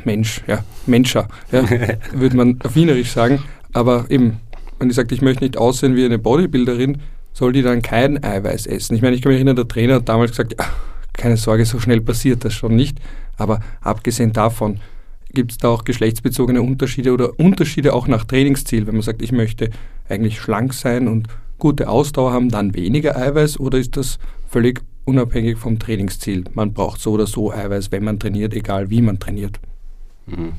Mensch, 0.05 0.41
ja, 0.47 0.63
Menscher, 0.87 1.27
ja, 1.51 1.63
würde 2.13 2.35
man 2.35 2.59
auf 2.63 2.75
Wienerisch 2.75 3.11
sagen, 3.11 3.43
aber 3.73 4.05
eben 4.09 4.39
wenn 4.79 4.89
die 4.89 4.95
sagt, 4.95 5.11
ich 5.11 5.21
möchte 5.21 5.43
nicht 5.43 5.57
aussehen 5.57 5.95
wie 5.95 6.05
eine 6.05 6.19
Bodybuilderin, 6.19 6.99
soll 7.33 7.53
die 7.53 7.61
dann 7.61 7.81
kein 7.81 8.23
Eiweiß 8.23 8.65
essen. 8.67 8.95
Ich 8.95 9.01
meine, 9.01 9.15
ich 9.15 9.21
kann 9.21 9.31
mich 9.31 9.37
erinnern, 9.37 9.55
der 9.55 9.67
Trainer 9.67 9.95
hat 9.95 10.09
damals 10.09 10.31
gesagt, 10.31 10.55
ja, 10.57 10.65
keine 11.13 11.37
Sorge, 11.37 11.65
so 11.65 11.79
schnell 11.79 12.01
passiert 12.01 12.45
das 12.45 12.53
schon 12.53 12.75
nicht. 12.75 12.99
Aber 13.37 13.59
abgesehen 13.81 14.33
davon, 14.33 14.79
gibt 15.33 15.51
es 15.51 15.57
da 15.57 15.69
auch 15.69 15.83
geschlechtsbezogene 15.83 16.61
Unterschiede 16.61 17.11
oder 17.11 17.39
Unterschiede 17.39 17.93
auch 17.93 18.07
nach 18.07 18.23
Trainingsziel, 18.23 18.87
wenn 18.87 18.95
man 18.95 19.03
sagt, 19.03 19.21
ich 19.21 19.31
möchte 19.31 19.69
eigentlich 20.09 20.39
schlank 20.39 20.73
sein 20.73 21.07
und 21.07 21.27
gute 21.59 21.89
Ausdauer 21.89 22.31
haben, 22.33 22.49
dann 22.49 22.73
weniger 22.73 23.15
Eiweiß 23.17 23.59
oder 23.59 23.77
ist 23.77 23.97
das 23.97 24.19
völlig 24.47 24.81
unabhängig 25.05 25.57
vom 25.57 25.79
Trainingsziel? 25.79 26.45
Man 26.53 26.73
braucht 26.73 27.01
so 27.01 27.11
oder 27.11 27.27
so 27.27 27.51
Eiweiß, 27.51 27.91
wenn 27.91 28.03
man 28.03 28.19
trainiert, 28.19 28.53
egal 28.53 28.89
wie 28.89 29.01
man 29.01 29.19
trainiert. 29.19 29.59
Mhm. 30.25 30.53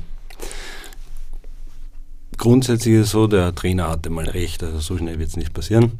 Grundsätzlich 2.39 2.95
ist 2.95 3.07
es 3.07 3.11
so, 3.11 3.27
der 3.27 3.53
Trainer 3.53 3.89
hatte 3.89 4.09
mal 4.09 4.23
recht, 4.23 4.63
also 4.63 4.79
so 4.79 4.97
schnell 4.97 5.19
wird 5.19 5.27
es 5.27 5.35
nicht 5.35 5.53
passieren. 5.53 5.99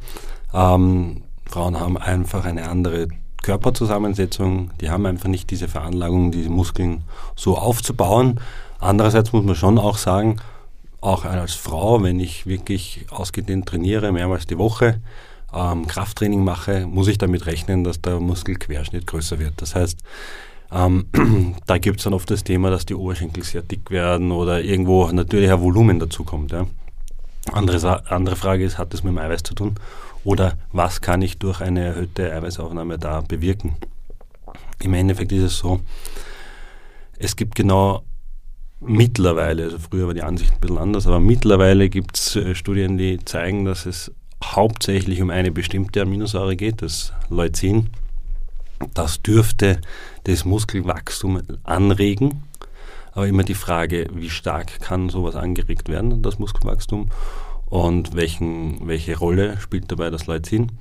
Ähm, 0.54 1.24
Frauen 1.46 1.78
haben 1.78 1.98
einfach 1.98 2.46
eine 2.46 2.70
andere 2.70 3.10
Körperzusammensetzung, 3.44 4.72
die 4.80 4.90
haben 4.90 5.06
einfach 5.06 5.28
nicht 5.28 5.52
diese 5.52 5.68
Veranlagung, 5.68 6.32
diese 6.32 6.50
Muskeln 6.50 7.04
so 7.36 7.58
aufzubauen. 7.58 8.40
Andererseits 8.80 9.34
muss 9.34 9.44
man 9.44 9.56
schon 9.56 9.78
auch 9.78 9.98
sagen, 9.98 10.38
auch 11.02 11.26
als 11.26 11.56
Frau, 11.56 12.04
wenn 12.04 12.22
ich 12.22 12.46
wirklich 12.46 13.06
ausgedehnt 13.10 13.66
trainiere, 13.68 14.14
mehrmals 14.14 14.48
die 14.48 14.58
Woche, 14.58 15.02
ähm, 15.54 15.88
Krafttraining 15.88 16.46
mache, 16.46 16.88
muss 16.88 17.10
ich 17.10 17.18
damit 17.18 17.48
rechnen, 17.48 17.84
dass 17.84 18.02
der 18.02 18.22
Muskelquerschnitt 18.22 19.06
größer 19.08 19.40
wird. 19.40 19.56
Das 19.58 19.76
heißt, 19.76 20.00
ähm, 20.72 21.06
da 21.66 21.78
gibt 21.78 22.00
es 22.00 22.04
dann 22.04 22.14
oft 22.14 22.30
das 22.30 22.44
Thema, 22.44 22.70
dass 22.70 22.86
die 22.86 22.96
Oberschenkel 22.96 23.44
sehr 23.44 23.62
dick 23.62 23.92
werden 23.92 24.32
oder 24.32 24.62
irgendwo 24.62 25.08
natürlich 25.12 25.52
ein 25.52 25.62
Volumen 25.62 26.00
dazukommt. 26.00 26.52
Ja. 26.52 26.68
Andere, 27.52 28.10
andere 28.12 28.36
Frage 28.36 28.64
ist, 28.64 28.78
hat 28.78 28.94
das 28.94 29.04
mit 29.04 29.12
dem 29.12 29.18
Eiweiß 29.18 29.44
zu 29.44 29.56
tun? 29.56 29.76
Oder 30.24 30.58
was 30.72 31.02
kann 31.02 31.22
ich 31.22 31.40
durch 31.40 31.62
eine 31.62 31.86
erhöhte 31.86 32.32
Eiweißaufnahme 32.32 33.00
da 33.00 33.22
bewirken? 33.22 33.76
Im 34.82 34.94
Endeffekt 34.94 35.32
ist 35.32 35.44
es 35.44 35.58
so, 35.58 35.80
es 37.18 37.36
gibt 37.36 37.56
genau 37.56 38.04
mittlerweile, 38.80 39.64
also 39.64 39.78
früher 39.80 40.08
war 40.08 40.14
die 40.14 40.24
Ansicht 40.24 40.54
ein 40.54 40.60
bisschen 40.60 40.78
anders, 40.78 41.08
aber 41.08 41.20
mittlerweile 41.20 41.90
gibt 41.90 42.18
es 42.18 42.36
äh, 42.36 42.56
Studien, 42.56 42.98
die 42.98 43.20
zeigen, 43.26 43.66
dass 43.66 43.86
es 43.86 44.12
hauptsächlich 44.44 45.22
um 45.22 45.30
eine 45.30 45.52
bestimmte 45.52 46.02
Aminosäure 46.02 46.56
geht, 46.56 46.82
das 46.82 47.12
Leucin. 47.30 47.90
Das 48.94 49.22
dürfte 49.22 49.82
das 50.24 50.46
Muskelwachstum 50.46 51.42
anregen. 51.64 52.44
Aber 53.12 53.28
immer 53.28 53.44
die 53.44 53.56
Frage, 53.56 54.08
wie 54.14 54.30
stark 54.30 54.80
kann 54.80 55.10
sowas 55.10 55.36
angeregt 55.36 55.90
werden, 55.90 56.22
das 56.22 56.40
Muskelwachstum. 56.40 57.10
und 57.70 58.16
welchen, 58.16 58.88
welche 58.88 59.18
Rolle 59.18 59.60
spielt 59.60 59.92
dabei 59.92 60.10
das 60.10 60.28
Leucin. 60.28 60.72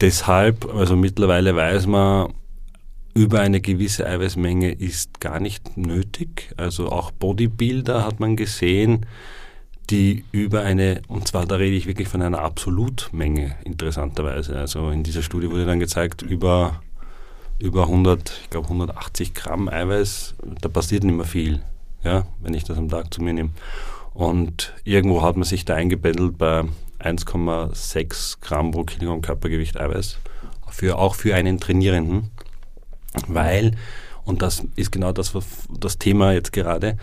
Deshalb, 0.00 0.72
also 0.72 0.96
mittlerweile 0.96 1.54
weiß 1.54 1.86
man, 1.86 2.32
über 3.14 3.40
eine 3.40 3.60
gewisse 3.60 4.06
Eiweißmenge 4.06 4.72
ist 4.72 5.20
gar 5.20 5.38
nicht 5.38 5.76
nötig. 5.76 6.54
Also 6.56 6.88
auch 6.90 7.10
Bodybuilder 7.10 8.04
hat 8.04 8.20
man 8.20 8.36
gesehen, 8.36 9.06
die 9.90 10.24
über 10.32 10.62
eine, 10.62 11.02
und 11.08 11.28
zwar 11.28 11.46
da 11.46 11.56
rede 11.56 11.76
ich 11.76 11.86
wirklich 11.86 12.08
von 12.08 12.22
einer 12.22 12.40
Absolutmenge, 12.40 13.56
interessanterweise. 13.64 14.58
Also 14.58 14.90
in 14.90 15.02
dieser 15.02 15.22
Studie 15.22 15.50
wurde 15.50 15.66
dann 15.66 15.80
gezeigt, 15.80 16.22
über, 16.22 16.82
über 17.58 17.82
100, 17.82 18.40
ich 18.44 18.50
glaube 18.50 18.68
180 18.68 19.34
Gramm 19.34 19.68
Eiweiß, 19.68 20.34
da 20.60 20.68
passiert 20.68 21.04
nicht 21.04 21.16
mehr 21.16 21.26
viel, 21.26 21.62
ja, 22.04 22.26
wenn 22.40 22.54
ich 22.54 22.64
das 22.64 22.78
am 22.78 22.88
Tag 22.88 23.12
zu 23.12 23.22
mir 23.22 23.32
nehme. 23.32 23.50
Und 24.14 24.74
irgendwo 24.84 25.22
hat 25.22 25.36
man 25.36 25.44
sich 25.44 25.64
da 25.64 25.74
eingependelt 25.74 26.38
bei 26.38 26.64
1,6 27.00 28.40
Gramm 28.40 28.70
pro 28.70 28.84
Kilogramm 28.84 29.22
Körpergewicht 29.22 29.78
Eiweiß, 29.78 30.18
für, 30.70 30.98
auch 30.98 31.14
für 31.14 31.34
einen 31.34 31.60
Trainierenden, 31.60 32.30
weil, 33.26 33.76
und 34.24 34.42
das 34.42 34.64
ist 34.76 34.92
genau 34.92 35.12
das, 35.12 35.34
was 35.34 35.44
das 35.68 35.98
Thema 35.98 36.32
jetzt 36.32 36.52
gerade, 36.52 36.96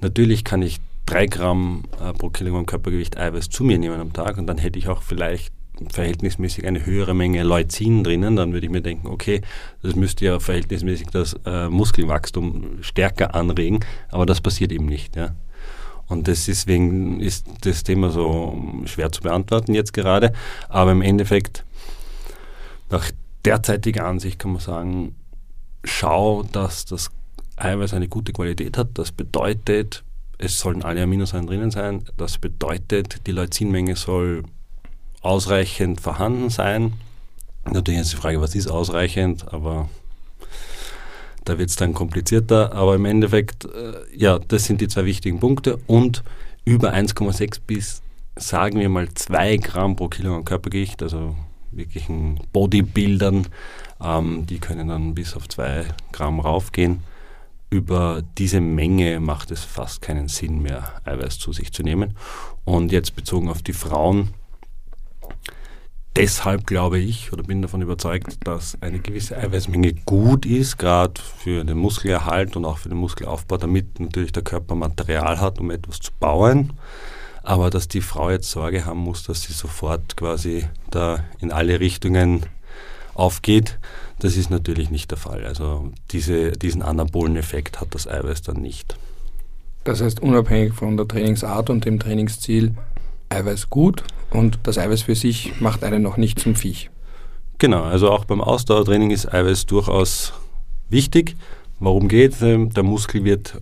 natürlich 0.00 0.44
kann 0.44 0.62
ich 0.62 0.80
3 1.06 1.26
Gramm 1.26 1.84
äh, 2.00 2.12
pro 2.12 2.30
Kilogramm 2.30 2.66
Körpergewicht 2.66 3.18
Eiweiß 3.18 3.48
zu 3.50 3.64
mir 3.64 3.78
nehmen 3.78 4.00
am 4.00 4.12
Tag 4.12 4.38
und 4.38 4.46
dann 4.46 4.58
hätte 4.58 4.78
ich 4.78 4.88
auch 4.88 5.02
vielleicht 5.02 5.52
verhältnismäßig 5.90 6.66
eine 6.66 6.86
höhere 6.86 7.14
Menge 7.14 7.42
Leucin 7.42 8.04
drinnen, 8.04 8.36
dann 8.36 8.52
würde 8.52 8.66
ich 8.66 8.72
mir 8.72 8.80
denken, 8.80 9.08
okay, 9.08 9.42
das 9.82 9.96
müsste 9.96 10.24
ja 10.24 10.38
verhältnismäßig 10.38 11.08
das 11.08 11.34
äh, 11.44 11.68
Muskelwachstum 11.68 12.78
stärker 12.82 13.34
anregen, 13.34 13.80
aber 14.10 14.24
das 14.24 14.40
passiert 14.40 14.70
eben 14.72 14.86
nicht. 14.86 15.16
Ja. 15.16 15.34
Und 16.06 16.26
deswegen 16.26 17.20
ist 17.20 17.46
das 17.62 17.82
Thema 17.82 18.10
so 18.10 18.62
schwer 18.84 19.10
zu 19.10 19.22
beantworten 19.22 19.74
jetzt 19.74 19.92
gerade. 19.92 20.32
Aber 20.68 20.92
im 20.92 21.02
Endeffekt, 21.02 21.64
nach 22.90 23.10
derzeitiger 23.44 24.06
Ansicht 24.06 24.38
kann 24.38 24.52
man 24.52 24.60
sagen, 24.60 25.14
schau, 25.82 26.42
dass 26.42 26.84
das 26.84 27.10
Eiweiß 27.56 27.94
eine 27.94 28.08
gute 28.08 28.32
Qualität 28.32 28.76
hat. 28.76 28.90
Das 28.94 29.12
bedeutet, 29.12 30.04
es 30.38 30.58
sollen 30.58 30.82
alle 30.82 31.02
Aminosäuren 31.02 31.46
drinnen 31.46 31.70
sein. 31.70 32.04
Das 32.16 32.38
bedeutet, 32.38 33.26
die 33.26 33.32
Leucinmenge 33.32 33.96
soll 33.96 34.44
ausreichend 35.20 36.00
vorhanden 36.00 36.50
sein. 36.50 36.94
Natürlich 37.70 38.00
ist 38.00 38.12
die 38.12 38.16
Frage, 38.16 38.40
was 38.40 38.54
ist 38.54 38.68
ausreichend, 38.68 39.52
aber 39.52 39.88
da 41.44 41.58
wird 41.58 41.70
es 41.70 41.76
dann 41.76 41.94
komplizierter, 41.94 42.72
aber 42.72 42.94
im 42.94 43.04
Endeffekt, 43.04 43.64
äh, 43.64 43.94
ja, 44.14 44.38
das 44.38 44.64
sind 44.64 44.80
die 44.80 44.88
zwei 44.88 45.04
wichtigen 45.04 45.40
Punkte 45.40 45.78
und 45.86 46.22
über 46.64 46.92
1,6 46.92 47.60
bis, 47.66 48.02
sagen 48.36 48.80
wir 48.80 48.88
mal, 48.88 49.08
2 49.12 49.58
Gramm 49.58 49.96
pro 49.96 50.08
Kilogramm 50.08 50.44
Körpergewicht, 50.44 51.02
also 51.02 51.36
wirklichen 51.70 52.40
Bodybuildern, 52.52 53.48
ähm, 54.02 54.46
die 54.46 54.58
können 54.58 54.88
dann 54.88 55.14
bis 55.14 55.34
auf 55.34 55.48
2 55.48 55.84
Gramm 56.12 56.40
raufgehen. 56.40 57.02
Über 57.70 58.22
diese 58.38 58.60
Menge 58.60 59.20
macht 59.20 59.50
es 59.50 59.64
fast 59.64 60.00
keinen 60.00 60.28
Sinn 60.28 60.62
mehr, 60.62 61.00
Eiweiß 61.04 61.38
zu 61.38 61.52
sich 61.52 61.72
zu 61.72 61.82
nehmen. 61.82 62.16
Und 62.64 62.92
jetzt 62.92 63.16
bezogen 63.16 63.48
auf 63.48 63.62
die 63.62 63.72
Frauen, 63.72 64.30
deshalb 66.16 66.66
glaube 66.66 66.98
ich 66.98 67.32
oder 67.32 67.42
bin 67.42 67.62
davon 67.62 67.82
überzeugt, 67.82 68.38
dass 68.44 68.80
eine 68.80 69.00
gewisse 69.00 69.36
Eiweißmenge 69.36 69.94
gut 70.04 70.46
ist, 70.46 70.78
gerade 70.78 71.20
für 71.20 71.64
den 71.64 71.78
Muskelerhalt 71.78 72.56
und 72.56 72.64
auch 72.64 72.78
für 72.78 72.88
den 72.88 72.98
Muskelaufbau, 72.98 73.56
damit 73.56 73.98
natürlich 73.98 74.32
der 74.32 74.44
Körper 74.44 74.74
Material 74.74 75.40
hat, 75.40 75.58
um 75.58 75.70
etwas 75.70 76.00
zu 76.00 76.12
bauen. 76.20 76.74
Aber 77.42 77.68
dass 77.68 77.88
die 77.88 78.00
Frau 78.00 78.30
jetzt 78.30 78.50
Sorge 78.50 78.86
haben 78.86 79.00
muss, 79.00 79.24
dass 79.24 79.42
sie 79.42 79.52
sofort 79.52 80.16
quasi 80.16 80.66
da 80.90 81.24
in 81.40 81.52
alle 81.52 81.78
Richtungen 81.78 82.46
aufgeht, 83.14 83.78
das 84.18 84.36
ist 84.36 84.50
natürlich 84.50 84.90
nicht 84.90 85.10
der 85.10 85.18
Fall. 85.18 85.44
Also 85.44 85.92
diese, 86.10 86.52
diesen 86.52 86.82
anabolen 86.82 87.36
Effekt 87.36 87.80
hat 87.80 87.94
das 87.94 88.06
Eiweiß 88.06 88.42
dann 88.42 88.56
nicht. 88.56 88.96
Das 89.84 90.00
heißt, 90.00 90.20
unabhängig 90.20 90.72
von 90.72 90.96
der 90.96 91.06
Trainingsart 91.06 91.68
und 91.68 91.84
dem 91.84 91.98
Trainingsziel 91.98 92.74
Eiweiß 93.28 93.68
gut 93.70 94.04
und 94.30 94.58
das 94.62 94.78
Eiweiß 94.78 95.02
für 95.02 95.14
sich 95.14 95.60
macht 95.60 95.84
einen 95.84 96.02
noch 96.02 96.16
nicht 96.16 96.38
zum 96.38 96.54
Viech. 96.54 96.90
Genau, 97.58 97.82
also 97.82 98.10
auch 98.10 98.24
beim 98.24 98.40
Ausdauertraining 98.40 99.10
ist 99.10 99.32
Eiweiß 99.32 99.66
durchaus 99.66 100.32
wichtig. 100.88 101.36
Warum 101.80 102.08
geht? 102.08 102.40
Ähm, 102.42 102.70
der 102.70 102.82
Muskel 102.82 103.24
wird 103.24 103.60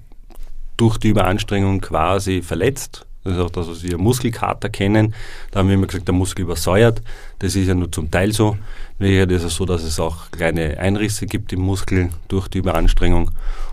durch 0.76 0.98
die 0.98 1.08
Überanstrengung 1.08 1.80
quasi 1.80 2.42
verletzt. 2.42 3.06
Das 3.24 3.34
ist 3.34 3.40
auch 3.40 3.50
das, 3.50 3.68
was 3.68 3.82
wir 3.84 3.98
Muskelkater 3.98 4.68
kennen. 4.68 5.14
Da 5.50 5.60
haben 5.60 5.68
wir 5.68 5.74
immer 5.74 5.86
gesagt, 5.86 6.08
der 6.08 6.14
Muskel 6.14 6.42
übersäuert. 6.42 7.02
Das 7.38 7.54
ist 7.54 7.68
ja 7.68 7.74
nur 7.74 7.92
zum 7.92 8.10
Teil 8.10 8.32
so. 8.32 8.56
Wirklichkeit 9.02 9.32
ist 9.32 9.44
es 9.44 9.54
so, 9.56 9.64
dass 9.64 9.82
es 9.82 10.00
auch 10.00 10.30
kleine 10.30 10.78
Einrisse 10.78 11.26
gibt 11.26 11.52
im 11.52 11.60
Muskel 11.60 12.10
durch 12.28 12.48
die 12.48 12.58
Überanstrengung. 12.58 13.30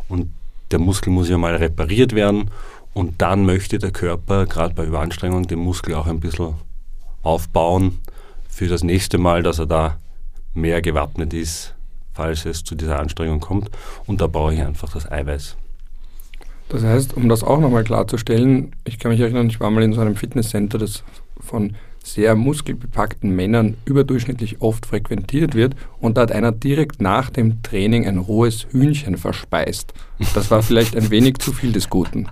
Und 0.08 0.32
der 0.72 0.80
Muskel 0.80 1.12
muss 1.12 1.30
ja 1.30 1.38
mal 1.38 1.56
repariert 1.56 2.14
werden. 2.14 2.52
Und 2.94 3.22
dann 3.22 3.46
möchte 3.46 3.80
der 3.80 3.92
Körper, 3.92 4.46
gerade 4.46 4.74
bei 4.74 4.86
Überanstrengung, 4.86 5.48
den 5.48 5.60
Muskel 5.60 5.96
auch 5.96 6.08
ein 6.08 6.20
bisschen 6.20 6.56
aufbauen 7.22 8.00
für 8.48 8.68
das 8.68 8.84
nächste 8.84 9.18
Mal, 9.18 9.44
dass 9.44 9.60
er 9.60 9.68
da 9.68 9.98
mehr 10.54 10.82
gewappnet 10.82 11.34
ist, 11.34 11.76
falls 12.14 12.46
es 12.46 12.64
zu 12.64 12.76
dieser 12.76 13.00
Anstrengung 13.00 13.40
kommt. 13.40 13.70
Und 14.08 14.22
da 14.22 14.28
brauche 14.28 14.54
ich 14.54 14.62
einfach 14.62 14.92
das 14.92 15.10
Eiweiß. 15.10 15.56
Das 16.70 16.84
heißt, 16.84 17.16
um 17.16 17.30
das 17.30 17.44
auch 17.44 17.60
nochmal 17.60 17.84
klarzustellen, 17.84 18.76
ich 18.84 19.00
kann 19.00 19.12
mich 19.12 19.20
erinnern, 19.20 19.48
ich 19.48 19.60
war 19.60 19.72
mal 19.72 19.84
in 19.84 19.94
so 19.94 20.02
einem 20.02 20.16
Fitnesscenter, 20.16 20.78
das 20.78 21.04
von 21.40 21.76
sehr 22.04 22.36
muskelbepackten 22.36 23.36
Männern 23.36 23.76
überdurchschnittlich 23.86 24.62
oft 24.62 24.86
frequentiert 24.86 25.54
wird 25.54 25.76
und 26.00 26.18
da 26.18 26.22
hat 26.22 26.32
einer 26.32 26.52
direkt 26.52 27.02
nach 27.02 27.30
dem 27.30 27.62
Training 27.62 28.08
ein 28.08 28.18
rohes 28.18 28.68
Hühnchen 28.72 29.18
verspeist. 29.18 29.94
Das 30.34 30.52
war 30.52 30.62
vielleicht 30.64 30.96
ein 30.96 31.10
wenig 31.12 31.38
zu 31.38 31.54
viel 31.54 31.72
des 31.72 31.90
Guten. 31.90 32.28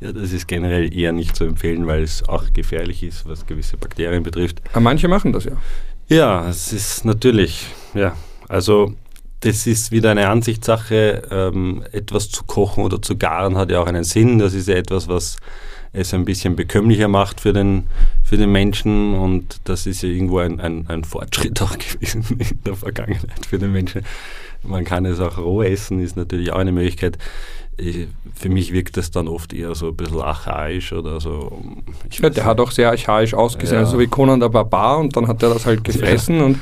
Ja, 0.00 0.12
das 0.12 0.32
ist 0.32 0.46
generell 0.46 0.94
eher 0.94 1.12
nicht 1.12 1.34
zu 1.34 1.44
empfehlen, 1.44 1.86
weil 1.86 2.02
es 2.02 2.28
auch 2.28 2.52
gefährlich 2.52 3.02
ist, 3.02 3.26
was 3.26 3.46
gewisse 3.46 3.78
Bakterien 3.78 4.22
betrifft. 4.22 4.60
Aber 4.72 4.80
manche 4.80 5.08
machen 5.08 5.32
das 5.32 5.44
ja. 5.44 5.52
Ja, 6.08 6.48
es 6.48 6.72
ist 6.72 7.04
natürlich, 7.04 7.66
ja, 7.94 8.14
also 8.48 8.94
das 9.40 9.66
ist 9.66 9.92
wieder 9.92 10.10
eine 10.10 10.28
Ansichtssache. 10.28 11.22
Ähm, 11.30 11.84
etwas 11.92 12.30
zu 12.30 12.44
kochen 12.44 12.84
oder 12.84 13.00
zu 13.00 13.16
garen 13.16 13.56
hat 13.56 13.70
ja 13.70 13.80
auch 13.80 13.86
einen 13.86 14.04
Sinn. 14.04 14.38
Das 14.38 14.54
ist 14.54 14.68
ja 14.68 14.74
etwas, 14.74 15.08
was 15.08 15.36
es 15.96 16.12
ein 16.14 16.24
bisschen 16.24 16.56
bekömmlicher 16.56 17.08
macht 17.08 17.40
für 17.40 17.52
den, 17.52 17.86
für 18.22 18.36
den 18.36 18.52
Menschen 18.52 19.14
und 19.14 19.60
das 19.64 19.86
ist 19.86 20.02
ja 20.02 20.08
irgendwo 20.08 20.38
ein, 20.38 20.60
ein, 20.60 20.84
ein 20.88 21.04
Fortschritt 21.04 21.60
auch 21.62 21.76
gewesen 21.78 22.24
in 22.38 22.58
der 22.64 22.74
Vergangenheit 22.74 23.46
für 23.48 23.58
den 23.58 23.72
Menschen. 23.72 24.02
Man 24.62 24.84
kann 24.84 25.06
es 25.06 25.20
auch 25.20 25.38
roh 25.38 25.62
essen, 25.62 26.00
ist 26.00 26.16
natürlich 26.16 26.52
auch 26.52 26.58
eine 26.58 26.72
Möglichkeit 26.72 27.18
für 28.34 28.48
mich 28.48 28.72
wirkt 28.72 28.96
das 28.96 29.10
dann 29.10 29.28
oft 29.28 29.52
eher 29.52 29.74
so 29.74 29.88
ein 29.88 29.96
bisschen 29.96 30.20
archaisch 30.20 30.92
oder 30.92 31.20
so. 31.20 31.62
ja, 32.10 32.30
der 32.30 32.44
hat 32.44 32.58
auch 32.58 32.70
sehr 32.70 32.88
archaisch 32.88 33.34
ausgesehen, 33.34 33.80
ja. 33.80 33.84
also 33.84 33.98
wie 33.98 34.06
Conan 34.06 34.40
der 34.40 34.48
Barbar 34.48 34.98
und 34.98 35.14
dann 35.16 35.28
hat 35.28 35.42
er 35.42 35.50
das 35.50 35.66
halt 35.66 35.84
gefressen 35.84 36.36
ja. 36.36 36.44
und 36.44 36.58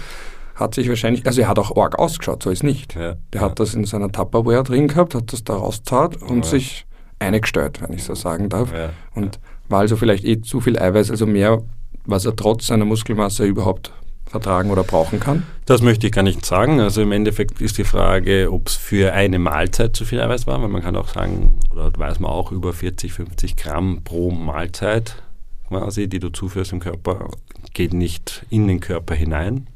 hat 0.56 0.74
sich 0.74 0.88
wahrscheinlich, 0.88 1.24
also 1.26 1.40
er 1.40 1.48
hat 1.48 1.58
auch 1.58 1.76
arg 1.76 1.98
ausgeschaut, 1.98 2.42
so 2.42 2.50
ist 2.50 2.62
nicht. 2.62 2.94
Ja. 2.94 3.16
Der 3.32 3.40
hat 3.40 3.60
das 3.60 3.74
in 3.74 3.84
seiner 3.84 4.10
Tupperware 4.10 4.62
drin 4.64 4.88
gehabt, 4.88 5.14
hat 5.14 5.32
das 5.32 5.44
da 5.44 5.54
rauszahlt 5.54 6.20
und 6.20 6.44
sich 6.44 6.86
eingestellt, 7.24 7.80
wenn 7.82 7.92
ich 7.94 8.04
so 8.04 8.14
sagen 8.14 8.48
darf. 8.48 8.72
Und 9.14 9.38
war 9.68 9.80
also 9.80 9.96
vielleicht 9.96 10.24
eh 10.24 10.40
zu 10.40 10.60
viel 10.60 10.78
Eiweiß, 10.78 11.10
also 11.10 11.26
mehr, 11.26 11.62
was 12.04 12.26
er 12.26 12.36
trotz 12.36 12.66
seiner 12.66 12.84
Muskelmasse 12.84 13.44
überhaupt 13.44 13.92
vertragen 14.26 14.70
oder 14.70 14.82
brauchen 14.82 15.20
kann? 15.20 15.44
Das 15.64 15.80
möchte 15.80 16.06
ich 16.06 16.12
gar 16.12 16.22
nicht 16.22 16.44
sagen. 16.44 16.80
Also 16.80 17.02
im 17.02 17.12
Endeffekt 17.12 17.60
ist 17.60 17.78
die 17.78 17.84
Frage, 17.84 18.52
ob 18.52 18.66
es 18.68 18.74
für 18.74 19.12
eine 19.12 19.38
Mahlzeit 19.38 19.94
zu 19.94 20.04
viel 20.04 20.20
Eiweiß 20.20 20.46
war, 20.46 20.60
weil 20.60 20.68
man 20.68 20.82
kann 20.82 20.96
auch 20.96 21.08
sagen, 21.08 21.58
oder 21.70 21.90
weiß 21.96 22.20
man 22.20 22.30
auch, 22.30 22.50
über 22.50 22.72
40, 22.72 23.12
50 23.12 23.56
Gramm 23.56 24.02
pro 24.02 24.30
Mahlzeit 24.30 25.22
quasi, 25.68 26.08
die 26.08 26.18
du 26.18 26.30
zuführst 26.30 26.72
im 26.72 26.80
Körper, 26.80 27.28
geht 27.72 27.94
nicht 27.94 28.44
in 28.50 28.66
den 28.68 28.80
Körper 28.80 29.14
hinein. 29.14 29.68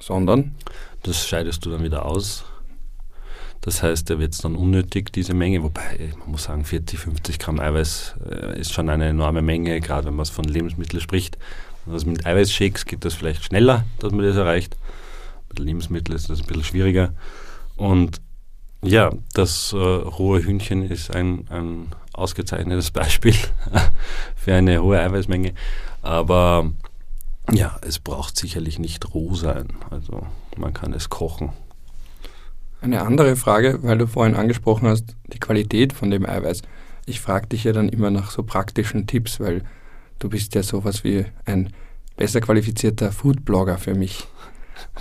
Sondern? 0.00 0.54
Das 1.02 1.26
scheidest 1.26 1.64
du 1.64 1.70
dann 1.70 1.84
wieder 1.84 2.04
aus. 2.04 2.44
Das 3.64 3.82
heißt, 3.82 4.10
da 4.10 4.18
wird 4.18 4.34
es 4.34 4.42
dann 4.42 4.56
unnötig, 4.56 5.10
diese 5.10 5.32
Menge. 5.32 5.62
Wobei, 5.62 6.12
man 6.18 6.32
muss 6.32 6.44
sagen, 6.44 6.66
40, 6.66 6.98
50 6.98 7.38
Gramm 7.38 7.58
Eiweiß 7.58 8.14
äh, 8.30 8.60
ist 8.60 8.74
schon 8.74 8.90
eine 8.90 9.06
enorme 9.06 9.40
Menge, 9.40 9.80
gerade 9.80 10.08
wenn 10.08 10.16
man 10.16 10.26
von 10.26 10.44
Lebensmitteln 10.44 11.00
spricht. 11.00 11.38
Also 11.90 12.06
mit 12.06 12.26
Eiweißshakes 12.26 12.84
geht 12.84 13.06
das 13.06 13.14
vielleicht 13.14 13.42
schneller, 13.42 13.86
dass 14.00 14.12
man 14.12 14.26
das 14.26 14.36
erreicht. 14.36 14.76
Mit 15.48 15.60
Lebensmitteln 15.60 16.14
ist 16.14 16.28
das 16.28 16.40
ein 16.40 16.46
bisschen 16.46 16.64
schwieriger. 16.64 17.14
Und 17.76 18.20
ja, 18.82 19.10
das 19.32 19.72
äh, 19.72 19.76
rohe 19.78 20.44
Hühnchen 20.44 20.82
ist 20.90 21.10
ein, 21.10 21.46
ein 21.48 21.86
ausgezeichnetes 22.12 22.90
Beispiel 22.90 23.34
für 24.36 24.52
eine 24.52 24.82
hohe 24.82 25.00
Eiweißmenge. 25.00 25.54
Aber 26.02 26.70
ja, 27.50 27.78
es 27.80 27.98
braucht 27.98 28.36
sicherlich 28.36 28.78
nicht 28.78 29.14
roh 29.14 29.34
sein. 29.34 29.68
Also 29.88 30.26
man 30.58 30.74
kann 30.74 30.92
es 30.92 31.08
kochen. 31.08 31.52
Eine 32.84 33.00
andere 33.00 33.34
Frage, 33.34 33.78
weil 33.80 33.96
du 33.96 34.06
vorhin 34.06 34.34
angesprochen 34.34 34.86
hast, 34.86 35.16
die 35.32 35.38
Qualität 35.38 35.94
von 35.94 36.10
dem 36.10 36.26
Eiweiß. 36.26 36.60
Ich 37.06 37.18
frage 37.18 37.46
dich 37.46 37.64
ja 37.64 37.72
dann 37.72 37.88
immer 37.88 38.10
nach 38.10 38.30
so 38.30 38.42
praktischen 38.42 39.06
Tipps, 39.06 39.40
weil 39.40 39.62
du 40.18 40.28
bist 40.28 40.54
ja 40.54 40.62
sowas 40.62 41.02
wie 41.02 41.24
ein 41.46 41.70
besser 42.18 42.42
qualifizierter 42.42 43.10
Foodblogger 43.10 43.78
für 43.78 43.94
mich. 43.94 44.26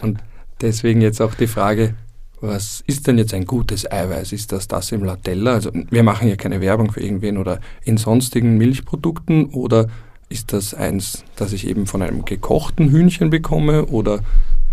Und 0.02 0.20
deswegen 0.62 1.02
jetzt 1.02 1.22
auch 1.22 1.34
die 1.34 1.48
Frage, 1.48 1.96
was 2.40 2.86
ist 2.88 3.06
denn 3.08 3.18
jetzt 3.18 3.34
ein 3.34 3.44
gutes 3.44 3.92
Eiweiß? 3.92 4.32
Ist 4.32 4.54
das 4.54 4.70
das 4.70 4.94
im 4.94 5.04
Latella? 5.04 5.52
Also 5.52 5.70
wir 5.74 6.04
machen 6.04 6.30
ja 6.30 6.38
keine 6.38 6.62
Werbung 6.62 6.90
für 6.90 7.02
irgendwen 7.02 7.38
oder 7.38 7.60
in 7.84 7.98
sonstigen 7.98 8.58
Milchprodukten 8.58 9.48
oder 9.48 9.88
ist 10.30 10.54
das 10.54 10.74
eins, 10.74 11.26
das 11.36 11.52
ich 11.52 11.68
eben 11.68 11.86
von 11.86 12.02
einem 12.02 12.24
gekochten 12.24 12.92
Hühnchen 12.92 13.30
bekomme 13.30 13.88
oder 13.88 14.22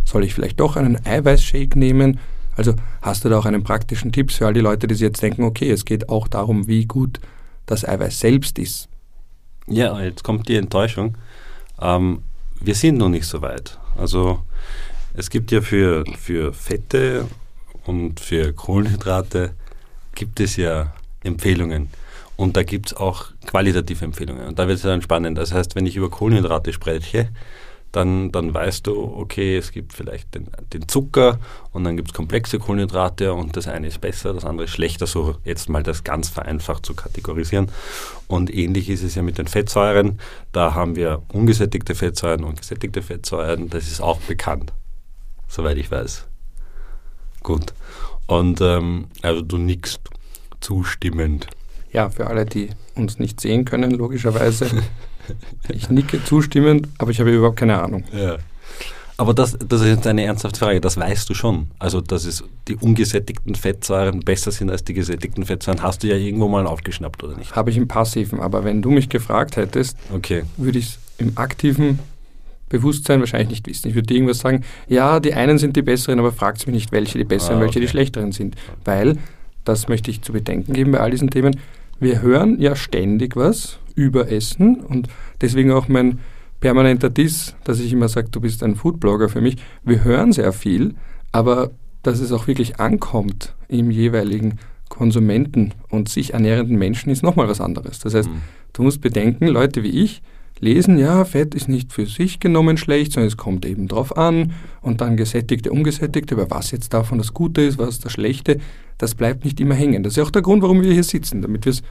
soll 0.05 0.23
ich 0.23 0.33
vielleicht 0.33 0.61
doch 0.61 0.77
einen 0.77 1.05
Eiweißshake 1.05 1.77
nehmen? 1.77 2.21
Also 2.61 2.75
hast 3.01 3.25
du 3.25 3.31
da 3.31 3.39
auch 3.39 3.47
einen 3.47 3.65
praktischen 3.65 4.13
Tipp 4.13 4.31
für 4.31 4.47
all 4.47 4.53
die 4.53 4.61
Leute, 4.61 4.87
die 4.87 4.95
sich 4.95 5.01
jetzt 5.01 5.23
denken, 5.23 5.45
okay, 5.45 5.71
es 5.71 5.87
geht 5.87 6.11
auch 6.11 6.29
darum, 6.29 6.67
wie 6.67 6.85
gut 6.85 7.19
das 7.65 7.89
Eiweiß 7.89 8.21
selbst 8.21 8.59
ist? 8.59 8.87
Ja, 9.67 9.99
jetzt 9.99 10.25
kommt 10.25 10.47
die 10.47 10.57
Enttäuschung. 10.57 11.17
Ähm, 11.81 12.23
wir 12.61 12.75
sind 12.75 12.99
noch 12.99 13.09
nicht 13.09 13.25
so 13.25 13.41
weit. 13.41 13.79
Also 13.97 14.41
es 15.15 15.31
gibt 15.31 15.53
ja 15.53 15.63
für, 15.63 16.05
für 16.19 16.53
Fette 16.53 17.27
und 17.87 18.21
für 18.21 18.53
Kohlenhydrate 18.53 19.55
gibt 20.15 20.39
es 20.39 20.57
ja 20.57 20.93
Empfehlungen. 21.25 21.89
Und 22.37 22.59
da 22.59 22.63
gibt 22.63 22.89
es 22.89 22.95
auch 22.95 23.29
qualitative 23.47 24.05
Empfehlungen. 24.05 24.49
Und 24.49 24.59
da 24.59 24.69
wird 24.69 24.77
es 24.77 24.83
dann 24.83 25.01
spannend. 25.01 25.39
Das 25.39 25.55
heißt, 25.55 25.77
wenn 25.77 25.87
ich 25.87 25.97
über 25.97 26.11
Kohlenhydrate 26.11 26.75
spreche, 26.75 27.31
dann, 27.93 28.31
dann 28.31 28.55
weißt 28.55 28.87
du, 28.87 29.03
okay, 29.03 29.57
es 29.57 29.73
gibt 29.73 29.93
vielleicht 29.93 30.35
den, 30.35 30.49
den 30.73 30.87
Zucker 30.89 31.39
und 31.73 31.85
dann 31.85 31.97
gibt 31.97 32.11
es 32.11 32.15
komplexe 32.15 32.59
Kohlenhydrate 32.59 33.33
und 33.35 33.57
das 33.57 33.67
eine 33.67 33.89
ist 33.89 34.01
besser, 34.01 34.33
das 34.33 34.45
andere 34.45 34.67
ist 34.67 34.71
schlechter, 34.71 35.07
so 35.07 35.37
jetzt 35.45 35.69
mal 35.69 35.83
das 35.83 36.05
ganz 36.05 36.29
vereinfacht 36.29 36.87
zu 36.87 36.95
kategorisieren. 36.95 37.71
Und 38.29 38.55
ähnlich 38.55 38.89
ist 38.89 39.03
es 39.03 39.17
ja 39.17 39.23
mit 39.23 39.39
den 39.39 39.49
Fettsäuren. 39.49 40.21
Da 40.53 40.75
haben 40.75 40.95
wir 40.95 41.23
ungesättigte 41.33 41.95
Fettsäuren 41.97 42.45
und 42.45 42.61
gesättigte 42.61 43.03
Fettsäuren, 43.03 43.71
das 43.71 43.89
ist 43.89 44.01
auch 44.01 44.21
bekannt, 44.21 44.73
soweit 45.49 45.77
ich 45.77 45.91
weiß. 45.91 46.27
Gut. 47.43 47.75
Und 48.27 48.61
ähm, 48.61 49.07
also 49.23 49.43
du 49.43 49.59
nickst 49.59 50.01
zustimmend. 50.61 51.49
Ja, 51.93 52.09
für 52.11 52.29
alle, 52.29 52.47
die 52.47 52.71
uns 52.95 53.19
nicht 53.19 53.41
sehen 53.41 53.65
können, 53.65 53.91
logischerweise. 53.91 54.71
Ich 55.69 55.91
nicke 55.91 56.23
zustimmend, 56.25 56.89
aber 56.99 57.11
ich 57.11 57.21
habe 57.21 57.31
überhaupt 57.31 57.57
keine 57.57 57.81
Ahnung. 57.83 58.05
Ja. 58.13 58.39
Aber 59.21 59.35
das, 59.35 59.59
das 59.59 59.83
ist 59.83 59.89
jetzt 59.89 60.07
eine 60.07 60.25
ernsthafte 60.25 60.59
Frage, 60.59 60.81
das 60.81 60.97
weißt 60.97 61.29
du 61.29 61.35
schon. 61.35 61.67
Also, 61.79 62.01
dass 62.01 62.25
es 62.25 62.43
die 62.69 62.77
ungesättigten 62.77 63.55
Fettsäuren 63.55 64.21
besser 64.21 64.51
sind 64.51 64.71
als 64.71 64.83
die 64.83 64.95
gesättigten 64.95 65.45
Fettsäuren, 65.45 65.83
hast 65.83 66.03
du 66.03 66.07
ja 66.07 66.17
irgendwo 66.17 66.49
mal 66.49 66.67
aufgeschnappt, 66.67 67.23
oder 67.23 67.37
nicht? 67.37 67.55
Habe 67.55 67.69
ich 67.69 67.77
im 67.77 67.87
Passiven, 67.87 68.41
aber 68.41 68.65
wenn 68.65 68.81
du 68.81 68.91
mich 68.91 69.11
gefragt 69.11 69.57
hättest, 69.57 69.99
okay. 70.15 70.45
würde 70.57 70.79
ich 70.79 70.87
es 70.87 70.99
im 71.19 71.37
aktiven 71.37 71.99
Bewusstsein 72.71 73.21
wahrscheinlich 73.21 73.51
nicht 73.51 73.67
wissen. 73.67 73.89
Ich 73.89 73.95
würde 73.95 74.15
irgendwas 74.15 74.39
sagen, 74.39 74.65
ja, 74.89 75.21
die 75.21 75.35
einen 75.35 75.59
sind 75.59 75.77
die 75.77 75.83
besseren, 75.83 76.19
aber 76.19 76.33
fragt 76.33 76.67
mich 76.67 76.75
nicht, 76.75 76.93
welche 76.93 77.19
die 77.19 77.25
besseren, 77.25 77.57
ah, 77.57 77.59
okay. 77.59 77.67
welche 77.67 77.81
die 77.81 77.89
schlechteren 77.89 78.33
sind. 78.33 78.57
Weil, 78.87 79.19
das 79.67 79.87
möchte 79.89 80.11
ich 80.11 80.23
zu 80.23 80.33
bedenken 80.33 80.73
geben 80.73 80.93
bei 80.93 81.01
all 81.01 81.11
diesen 81.11 81.29
Themen, 81.29 81.61
wir 81.99 82.23
hören 82.23 82.59
ja 82.59 82.75
ständig 82.75 83.37
was 83.37 83.80
über 83.95 84.31
Essen 84.31 84.81
und 84.81 85.09
deswegen 85.41 85.73
auch 85.73 85.89
mein 85.89 86.19
permanenter 86.61 87.11
Diss, 87.11 87.55
dass 87.65 87.81
ich 87.81 87.93
immer 87.93 88.09
sage, 88.09 88.29
du 88.31 88.41
bist 88.41 88.63
ein 88.63 88.77
Foodblogger 88.77 89.29
für 89.29 89.41
mich. 89.41 89.57
Wir 89.83 90.05
hören 90.05 90.33
sehr 90.33 90.53
viel, 90.53 90.95
aber 91.33 91.71
dass 92.03 92.21
es 92.21 92.33
auch 92.33 92.47
wirklich 92.47 92.81
ankommt 92.81 93.55
im 93.69 93.91
jeweiligen 93.91 94.59
Konsumenten 94.89 95.73
und 95.89 96.09
sich 96.09 96.35
ernährenden 96.35 96.79
Menschen 96.79 97.11
ist 97.11 97.23
nochmal 97.23 97.49
was 97.49 97.61
anderes. 97.61 98.01
Das 98.01 98.15
heißt, 98.15 98.29
mhm. 98.29 98.43
du 98.73 98.83
musst 98.83 99.01
bedenken, 99.01 99.47
Leute 99.47 99.83
wie 99.83 100.03
ich 100.03 100.23
lesen, 100.61 100.99
ja, 100.99 101.25
Fett 101.25 101.55
ist 101.55 101.69
nicht 101.69 101.93
für 101.93 102.07
sich 102.07 102.39
genommen 102.39 102.77
schlecht, 102.77 103.13
sondern 103.13 103.29
es 103.29 103.37
kommt 103.37 103.65
eben 103.65 103.89
drauf 103.89 104.17
an 104.17 104.53
und 104.83 105.01
dann 105.01 105.17
gesättigte, 105.17 105.73
ungesättigte, 105.73 106.35
über 106.35 106.51
was 106.51 106.71
jetzt 106.71 106.93
davon 106.93 107.19
das 107.19 107.33
Gute 107.33 107.63
ist, 107.63 107.79
was 107.79 107.99
das 107.99 108.13
Schlechte, 108.13 108.59
das 108.99 109.15
bleibt 109.15 109.45
nicht 109.45 109.59
immer 109.61 109.75
hängen. 109.75 110.03
Das 110.03 110.17
ist 110.17 110.23
auch 110.23 110.31
der 110.31 110.43
Grund, 110.43 110.63
warum 110.63 110.83
wir 110.83 110.93
hier 110.93 111.05
sitzen, 111.05 111.41
damit 111.41 111.65
wir 111.65 111.71
es 111.71 111.83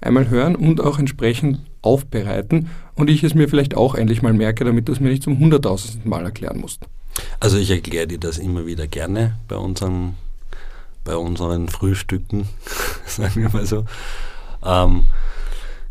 einmal 0.00 0.28
hören 0.28 0.56
und 0.56 0.80
auch 0.80 0.98
entsprechend 0.98 1.60
aufbereiten 1.82 2.68
und 2.94 3.10
ich 3.10 3.22
es 3.22 3.34
mir 3.34 3.48
vielleicht 3.48 3.76
auch 3.76 3.94
endlich 3.94 4.22
mal 4.22 4.32
merke, 4.32 4.64
damit 4.64 4.88
du 4.88 4.92
es 4.92 5.00
mir 5.00 5.08
nicht 5.08 5.22
zum 5.22 5.38
hunderttausendsten 5.38 6.08
Mal 6.08 6.24
erklären 6.24 6.58
musst. 6.58 6.82
Also 7.40 7.56
ich 7.56 7.70
erkläre 7.70 8.06
dir 8.06 8.18
das 8.18 8.38
immer 8.38 8.66
wieder 8.66 8.86
gerne 8.86 9.36
bei 9.48 9.56
unseren, 9.56 10.14
bei 11.04 11.16
unseren 11.16 11.68
Frühstücken, 11.68 12.48
sagen 13.06 13.42
wir 13.42 13.50
mal 13.50 13.66
so. 13.66 13.84
Ähm, 14.64 15.04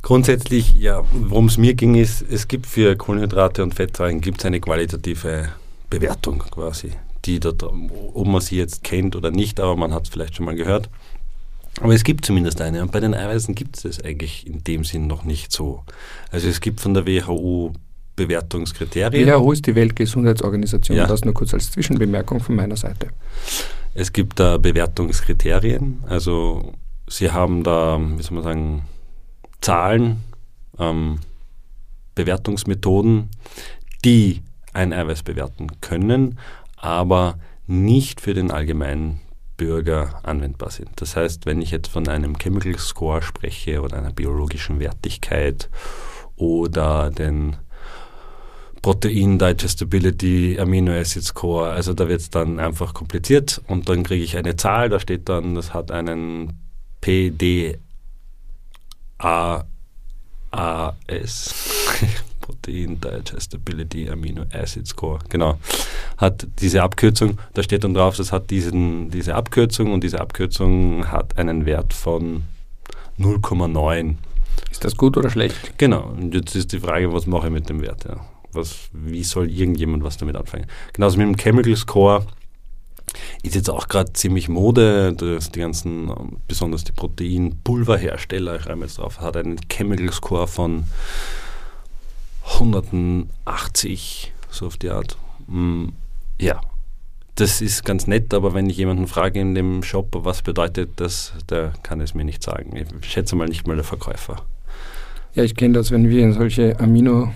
grundsätzlich, 0.01 0.73
ja, 0.73 1.03
worum 1.11 1.45
es 1.47 1.57
mir 1.57 1.73
ging, 1.73 1.95
ist, 1.95 2.21
es 2.21 2.47
gibt 2.47 2.67
für 2.67 2.95
Kohlenhydrate 2.95 3.63
und 3.63 3.73
Fettsäuren 3.73 4.21
gibt 4.21 4.45
eine 4.45 4.59
qualitative 4.59 5.49
Bewertung 5.89 6.39
quasi, 6.39 6.91
die 7.25 7.39
dort, 7.39 7.63
ob 7.63 8.27
man 8.27 8.41
sie 8.41 8.57
jetzt 8.57 8.83
kennt 8.83 9.15
oder 9.15 9.31
nicht, 9.31 9.59
aber 9.59 9.75
man 9.75 9.93
hat 9.93 10.03
es 10.03 10.09
vielleicht 10.09 10.35
schon 10.35 10.45
mal 10.45 10.55
gehört. 10.55 10.89
Aber 11.81 11.93
es 11.93 12.03
gibt 12.03 12.25
zumindest 12.25 12.61
eine. 12.61 12.81
Und 12.81 12.91
bei 12.91 12.99
den 12.99 13.13
Eiweißen 13.13 13.53
gibt 13.53 13.77
es 13.77 13.83
das 13.83 14.03
eigentlich 14.03 14.47
in 14.47 14.63
dem 14.63 14.83
Sinn 14.83 15.07
noch 15.07 15.23
nicht 15.23 15.51
so. 15.51 15.83
Also 16.31 16.47
es 16.47 16.61
gibt 16.61 16.79
von 16.79 16.93
der 16.93 17.05
WHO 17.05 17.73
Bewertungskriterien. 18.15 19.27
WHO 19.27 19.51
ist 19.51 19.65
die 19.67 19.75
Weltgesundheitsorganisation. 19.75 20.97
Ja. 20.97 21.05
Das 21.05 21.25
nur 21.25 21.33
kurz 21.33 21.53
als 21.53 21.71
Zwischenbemerkung 21.71 22.39
von 22.39 22.55
meiner 22.55 22.77
Seite. 22.77 23.09
Es 23.93 24.13
gibt 24.13 24.39
da 24.39 24.57
Bewertungskriterien. 24.57 26.03
Also 26.07 26.73
sie 27.07 27.31
haben 27.31 27.63
da, 27.63 27.99
wie 27.99 28.23
soll 28.23 28.35
man 28.35 28.43
sagen, 28.43 28.85
Zahlen, 29.61 30.23
ähm, 30.79 31.19
Bewertungsmethoden, 32.13 33.29
die 34.05 34.41
ein 34.73 34.93
Eiweiß 34.93 35.23
bewerten 35.23 35.67
können, 35.81 36.39
aber 36.77 37.39
nicht 37.67 38.21
für 38.21 38.33
den 38.33 38.51
allgemeinen 38.51 39.19
Bürger 39.57 40.19
anwendbar 40.23 40.69
sind. 40.71 40.89
Das 40.97 41.15
heißt, 41.15 41.45
wenn 41.45 41.61
ich 41.61 41.71
jetzt 41.71 41.87
von 41.87 42.07
einem 42.07 42.37
Chemical 42.37 42.77
Score 42.77 43.21
spreche 43.21 43.81
oder 43.81 43.97
einer 43.97 44.11
biologischen 44.11 44.79
Wertigkeit 44.79 45.69
oder 46.35 47.09
den 47.11 47.55
Protein 48.81 49.39
Digestibility 49.39 50.59
Amino 50.59 50.91
Acid 50.91 51.23
Score, 51.23 51.71
also 51.71 51.93
da 51.93 52.07
wird 52.07 52.21
es 52.21 52.29
dann 52.29 52.59
einfach 52.59 52.93
kompliziert 52.93 53.61
und 53.67 53.89
dann 53.89 54.03
kriege 54.03 54.23
ich 54.23 54.37
eine 54.37 54.55
Zahl, 54.57 54.89
da 54.89 54.99
steht 54.99 55.27
dann, 55.29 55.55
das 55.55 55.73
hat 55.73 55.89
einen 55.91 56.59
PDA 57.01 57.77
AS 60.51 61.55
Protein 62.45 62.99
Digestibility 63.01 64.07
Amino 64.07 64.43
Acid 64.53 64.87
Score, 64.87 65.17
genau, 65.29 65.57
hat 66.17 66.47
diese 66.59 66.83
Abkürzung, 66.83 67.39
da 67.55 67.63
steht 67.63 67.83
dann 67.83 67.95
drauf, 67.95 68.17
das 68.17 68.31
hat 68.31 68.51
diesen, 68.51 69.09
diese 69.09 69.33
Abkürzung 69.33 69.91
und 69.91 70.03
diese 70.03 70.21
Abkürzung 70.21 71.11
hat 71.11 71.39
einen 71.39 71.65
Wert 71.65 71.93
von 71.93 72.43
0,9. 73.17 74.15
Ist 74.69 74.83
das 74.83 74.95
gut 74.95 75.17
oder 75.17 75.31
schlecht? 75.31 75.77
Genau, 75.79 76.03
und 76.03 76.35
jetzt 76.35 76.55
ist 76.55 76.71
die 76.71 76.79
Frage, 76.79 77.11
was 77.11 77.25
mache 77.25 77.47
ich 77.47 77.53
mit 77.53 77.67
dem 77.67 77.81
Wert? 77.81 78.05
Ja? 78.05 78.23
Was, 78.51 78.89
wie 78.93 79.23
soll 79.23 79.49
irgendjemand 79.49 80.03
was 80.03 80.17
damit 80.17 80.35
anfangen? 80.35 80.67
Genauso 80.93 81.17
mit 81.17 81.27
dem 81.27 81.37
Chemical 81.37 81.75
Score 81.75 82.25
ist 83.41 83.55
jetzt 83.55 83.69
auch 83.71 83.87
gerade 83.87 84.13
ziemlich 84.13 84.49
Mode, 84.49 85.13
dass 85.13 85.51
die 85.51 85.61
ganzen, 85.61 86.11
besonders 86.47 86.83
die 86.83 86.91
Proteinpulverhersteller, 86.91 88.59
ich 88.59 88.67
reime 88.67 88.85
jetzt 88.85 88.99
drauf, 88.99 89.19
hat 89.19 89.35
einen 89.35 89.59
Chemical 89.67 90.11
Score 90.11 90.47
von 90.47 90.83
180, 92.53 94.33
so 94.49 94.67
auf 94.67 94.77
die 94.77 94.89
Art. 94.89 95.17
Mm, 95.47 95.89
ja, 96.39 96.61
das 97.35 97.61
ist 97.61 97.83
ganz 97.83 98.07
nett, 98.07 98.33
aber 98.33 98.53
wenn 98.53 98.69
ich 98.69 98.77
jemanden 98.77 99.07
frage 99.07 99.39
in 99.39 99.55
dem 99.55 99.83
Shop, 99.83 100.07
was 100.11 100.41
bedeutet 100.41 100.91
das, 100.97 101.33
der 101.49 101.73
kann 101.83 101.99
es 102.01 102.13
mir 102.13 102.23
nicht 102.23 102.43
sagen. 102.43 102.75
Ich 103.01 103.09
schätze 103.09 103.35
mal 103.35 103.47
nicht 103.47 103.67
mal 103.67 103.75
der 103.75 103.83
Verkäufer. 103.83 104.37
Ja, 105.33 105.43
ich 105.43 105.55
kenne 105.55 105.73
das, 105.73 105.91
wenn 105.91 106.07
wir 106.09 106.23
in 106.23 106.33
solche 106.33 106.79
Amino- 106.79 107.31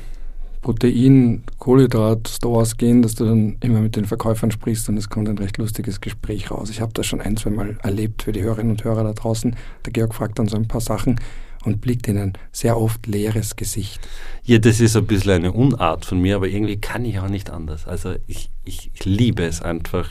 Protein, 0.61 1.43
Kohlenhydrat-Stores 1.57 2.75
gehen, 2.75 3.01
dass 3.01 3.15
du 3.15 3.25
dann 3.25 3.55
immer 3.61 3.79
mit 3.79 3.95
den 3.95 4.03
Verkäufern 4.03 4.51
sprichst 4.51 4.89
und 4.89 4.97
es 4.97 5.09
kommt 5.09 5.29
ein 5.29 5.37
recht 5.37 5.57
lustiges 5.57 6.01
Gespräch 6.01 6.51
raus. 6.51 6.69
Ich 6.69 6.81
habe 6.81 6.91
das 6.93 7.05
schon 7.05 7.21
ein, 7.21 7.37
zwei 7.37 7.51
Mal 7.51 7.77
erlebt 7.81 8.23
für 8.23 8.33
die 8.33 8.43
Hörerinnen 8.43 8.71
und 8.71 8.83
Hörer 8.83 9.03
da 9.03 9.13
draußen. 9.13 9.55
Der 9.85 9.93
Georg 9.93 10.13
fragt 10.13 10.37
dann 10.37 10.49
so 10.49 10.57
ein 10.57 10.67
paar 10.67 10.81
Sachen 10.81 11.19
und 11.65 11.81
blickt 11.81 12.07
in 12.07 12.17
ein 12.17 12.33
sehr 12.51 12.77
oft 12.77 13.07
leeres 13.07 13.55
Gesicht. 13.55 13.99
Ja, 14.43 14.57
das 14.57 14.79
ist 14.79 14.95
ein 14.95 15.05
bisschen 15.05 15.31
eine 15.31 15.51
Unart 15.51 16.05
von 16.05 16.19
mir, 16.19 16.35
aber 16.35 16.47
irgendwie 16.47 16.79
kann 16.79 17.05
ich 17.05 17.19
auch 17.19 17.29
nicht 17.29 17.49
anders. 17.49 17.85
Also 17.85 18.15
ich, 18.27 18.49
ich, 18.63 18.91
ich 18.93 19.05
liebe 19.05 19.43
es 19.43 19.61
einfach, 19.61 20.09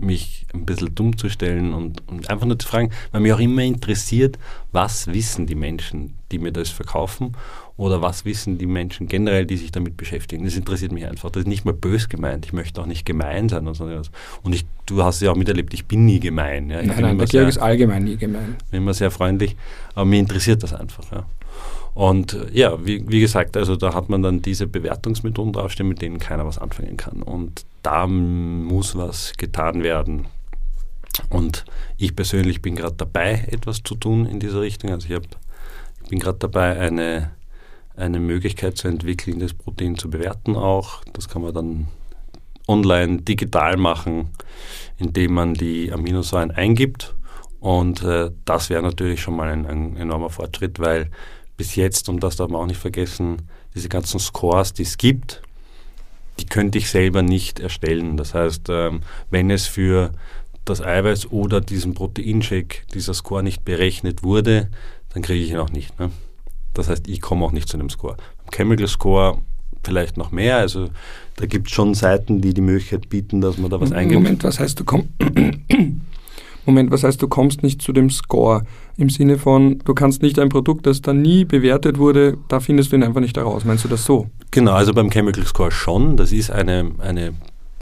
mich 0.00 0.46
ein 0.52 0.66
bisschen 0.66 0.94
dumm 0.94 1.16
zu 1.16 1.28
stellen 1.28 1.72
und, 1.74 2.06
und, 2.08 2.28
einfach 2.30 2.46
nur 2.46 2.58
zu 2.58 2.66
fragen, 2.66 2.90
weil 3.12 3.20
mich 3.20 3.32
auch 3.32 3.40
immer 3.40 3.62
interessiert, 3.62 4.38
was 4.72 5.06
wissen 5.08 5.46
die 5.46 5.54
Menschen, 5.54 6.14
die 6.32 6.38
mir 6.38 6.52
das 6.52 6.70
verkaufen 6.70 7.36
oder 7.76 8.02
was 8.02 8.24
wissen 8.24 8.58
die 8.58 8.66
Menschen 8.66 9.08
generell, 9.08 9.46
die 9.46 9.56
sich 9.56 9.72
damit 9.72 9.96
beschäftigen. 9.96 10.44
Das 10.44 10.56
interessiert 10.56 10.92
mich 10.92 11.06
einfach. 11.06 11.30
Das 11.30 11.42
ist 11.42 11.48
nicht 11.48 11.64
mal 11.64 11.72
bös 11.72 12.08
gemeint. 12.08 12.44
Ich 12.44 12.52
möchte 12.52 12.80
auch 12.80 12.86
nicht 12.86 13.06
gemein 13.06 13.48
sein. 13.48 13.66
Und, 13.66 13.74
so. 13.74 13.84
und 14.42 14.54
ich, 14.54 14.66
du 14.86 15.02
hast 15.02 15.16
es 15.16 15.22
ja 15.22 15.32
auch 15.32 15.36
miterlebt, 15.36 15.72
ich 15.72 15.86
bin 15.86 16.04
nie 16.04 16.20
gemein. 16.20 16.70
Ja. 16.70 16.80
Ich 16.80 16.88
nein, 16.88 17.00
nein, 17.00 17.18
der 17.18 17.26
Georg 17.26 17.48
ist 17.48 17.58
allgemein 17.58 18.04
nie 18.04 18.16
gemein. 18.16 18.56
Immer 18.70 18.92
sehr 18.94 19.10
freundlich, 19.10 19.56
aber 19.94 20.04
mir 20.04 20.18
interessiert 20.18 20.62
das 20.62 20.74
einfach. 20.74 21.10
Ja. 21.10 21.26
Und 21.94 22.36
ja, 22.52 22.84
wie, 22.84 23.04
wie, 23.08 23.20
gesagt, 23.20 23.56
also 23.56 23.76
da 23.76 23.94
hat 23.94 24.08
man 24.08 24.22
dann 24.22 24.42
diese 24.42 24.66
Bewertungsmethoden 24.66 25.52
draufstehen, 25.52 25.88
mit 25.88 26.02
denen 26.02 26.18
keiner 26.18 26.46
was 26.46 26.58
anfangen 26.58 26.96
kann. 26.96 27.22
Und 27.22 27.64
da 27.82 28.06
muss 28.06 28.96
was 28.96 29.32
getan 29.36 29.82
werden. 29.82 30.26
Und 31.28 31.64
ich 31.96 32.14
persönlich 32.16 32.62
bin 32.62 32.76
gerade 32.76 32.96
dabei, 32.96 33.46
etwas 33.50 33.82
zu 33.82 33.94
tun 33.94 34.26
in 34.26 34.40
dieser 34.40 34.60
Richtung. 34.60 34.90
Also 34.90 35.08
ich, 35.08 35.14
hab, 35.14 35.24
ich 36.02 36.08
bin 36.08 36.18
gerade 36.18 36.38
dabei, 36.38 36.78
eine, 36.78 37.32
eine 37.96 38.20
Möglichkeit 38.20 38.76
zu 38.76 38.88
entwickeln, 38.88 39.38
das 39.38 39.54
Protein 39.54 39.96
zu 39.98 40.10
bewerten 40.10 40.56
auch. 40.56 41.02
Das 41.12 41.28
kann 41.28 41.42
man 41.42 41.54
dann 41.54 41.88
online 42.68 43.22
digital 43.22 43.76
machen, 43.76 44.30
indem 44.96 45.34
man 45.34 45.54
die 45.54 45.92
Aminosäuren 45.92 46.50
eingibt. 46.50 47.14
Und 47.58 48.02
äh, 48.02 48.30
das 48.44 48.70
wäre 48.70 48.82
natürlich 48.82 49.20
schon 49.20 49.36
mal 49.36 49.48
ein, 49.48 49.66
ein, 49.66 49.96
enormer 49.96 50.30
Fortschritt, 50.30 50.78
weil 50.78 51.10
bis 51.56 51.74
jetzt, 51.74 52.08
und 52.08 52.22
das 52.22 52.36
darf 52.36 52.48
man 52.48 52.62
auch 52.62 52.66
nicht 52.66 52.80
vergessen, 52.80 53.42
diese 53.74 53.90
ganzen 53.90 54.18
Scores, 54.18 54.72
die 54.72 54.82
es 54.82 54.96
gibt, 54.96 55.42
die 56.38 56.46
könnte 56.46 56.78
ich 56.78 56.90
selber 56.90 57.22
nicht 57.22 57.60
erstellen. 57.60 58.16
Das 58.16 58.34
heißt, 58.34 58.68
ähm, 58.70 59.00
wenn 59.30 59.50
es 59.50 59.66
für 59.66 60.12
das 60.64 60.80
Eiweiß 60.80 61.32
oder 61.32 61.60
diesen 61.60 61.94
Proteinshake 61.94 62.86
dieser 62.94 63.14
Score 63.14 63.42
nicht 63.42 63.64
berechnet 63.64 64.22
wurde, 64.22 64.68
dann 65.12 65.22
kriege 65.22 65.44
ich 65.44 65.50
ihn 65.50 65.58
auch 65.58 65.70
nicht. 65.70 65.98
Ne? 65.98 66.10
Das 66.74 66.88
heißt, 66.88 67.08
ich 67.08 67.20
komme 67.20 67.44
auch 67.44 67.52
nicht 67.52 67.68
zu 67.68 67.76
dem 67.76 67.90
Score. 67.90 68.16
Beim 68.38 68.50
Chemical 68.52 68.88
Score 68.88 69.38
vielleicht 69.82 70.16
noch 70.16 70.30
mehr. 70.30 70.58
Also 70.58 70.90
da 71.36 71.46
gibt 71.46 71.68
es 71.68 71.74
schon 71.74 71.94
Seiten, 71.94 72.40
die 72.40 72.54
die 72.54 72.60
Möglichkeit 72.60 73.08
bieten, 73.08 73.40
dass 73.40 73.58
man 73.58 73.70
da 73.70 73.80
was 73.80 73.92
eingibt. 73.92 74.22
Moment, 74.22 74.44
was 74.44 74.60
heißt 74.60 74.78
du 74.78 74.84
komm 74.84 75.08
Moment, 76.66 76.90
was 76.90 77.04
heißt 77.04 77.20
du 77.20 77.28
kommst 77.28 77.62
nicht 77.62 77.82
zu 77.82 77.92
dem 77.92 78.10
Score? 78.10 78.62
Im 78.96 79.08
Sinne 79.08 79.38
von, 79.38 79.78
du 79.84 79.94
kannst 79.94 80.22
nicht 80.22 80.38
ein 80.38 80.48
Produkt, 80.50 80.86
das 80.86 81.00
da 81.00 81.12
nie 81.12 81.44
bewertet 81.44 81.98
wurde, 81.98 82.36
da 82.48 82.60
findest 82.60 82.92
du 82.92 82.96
ihn 82.96 83.02
einfach 83.02 83.20
nicht 83.20 83.36
heraus. 83.36 83.64
Meinst 83.64 83.84
du 83.84 83.88
das 83.88 84.04
so? 84.04 84.28
Genau, 84.50 84.72
also 84.72 84.92
beim 84.92 85.10
Chemical 85.10 85.44
Score 85.44 85.70
schon. 85.70 86.16
Das 86.16 86.32
ist 86.32 86.50
eine, 86.50 86.90
eine 86.98 87.34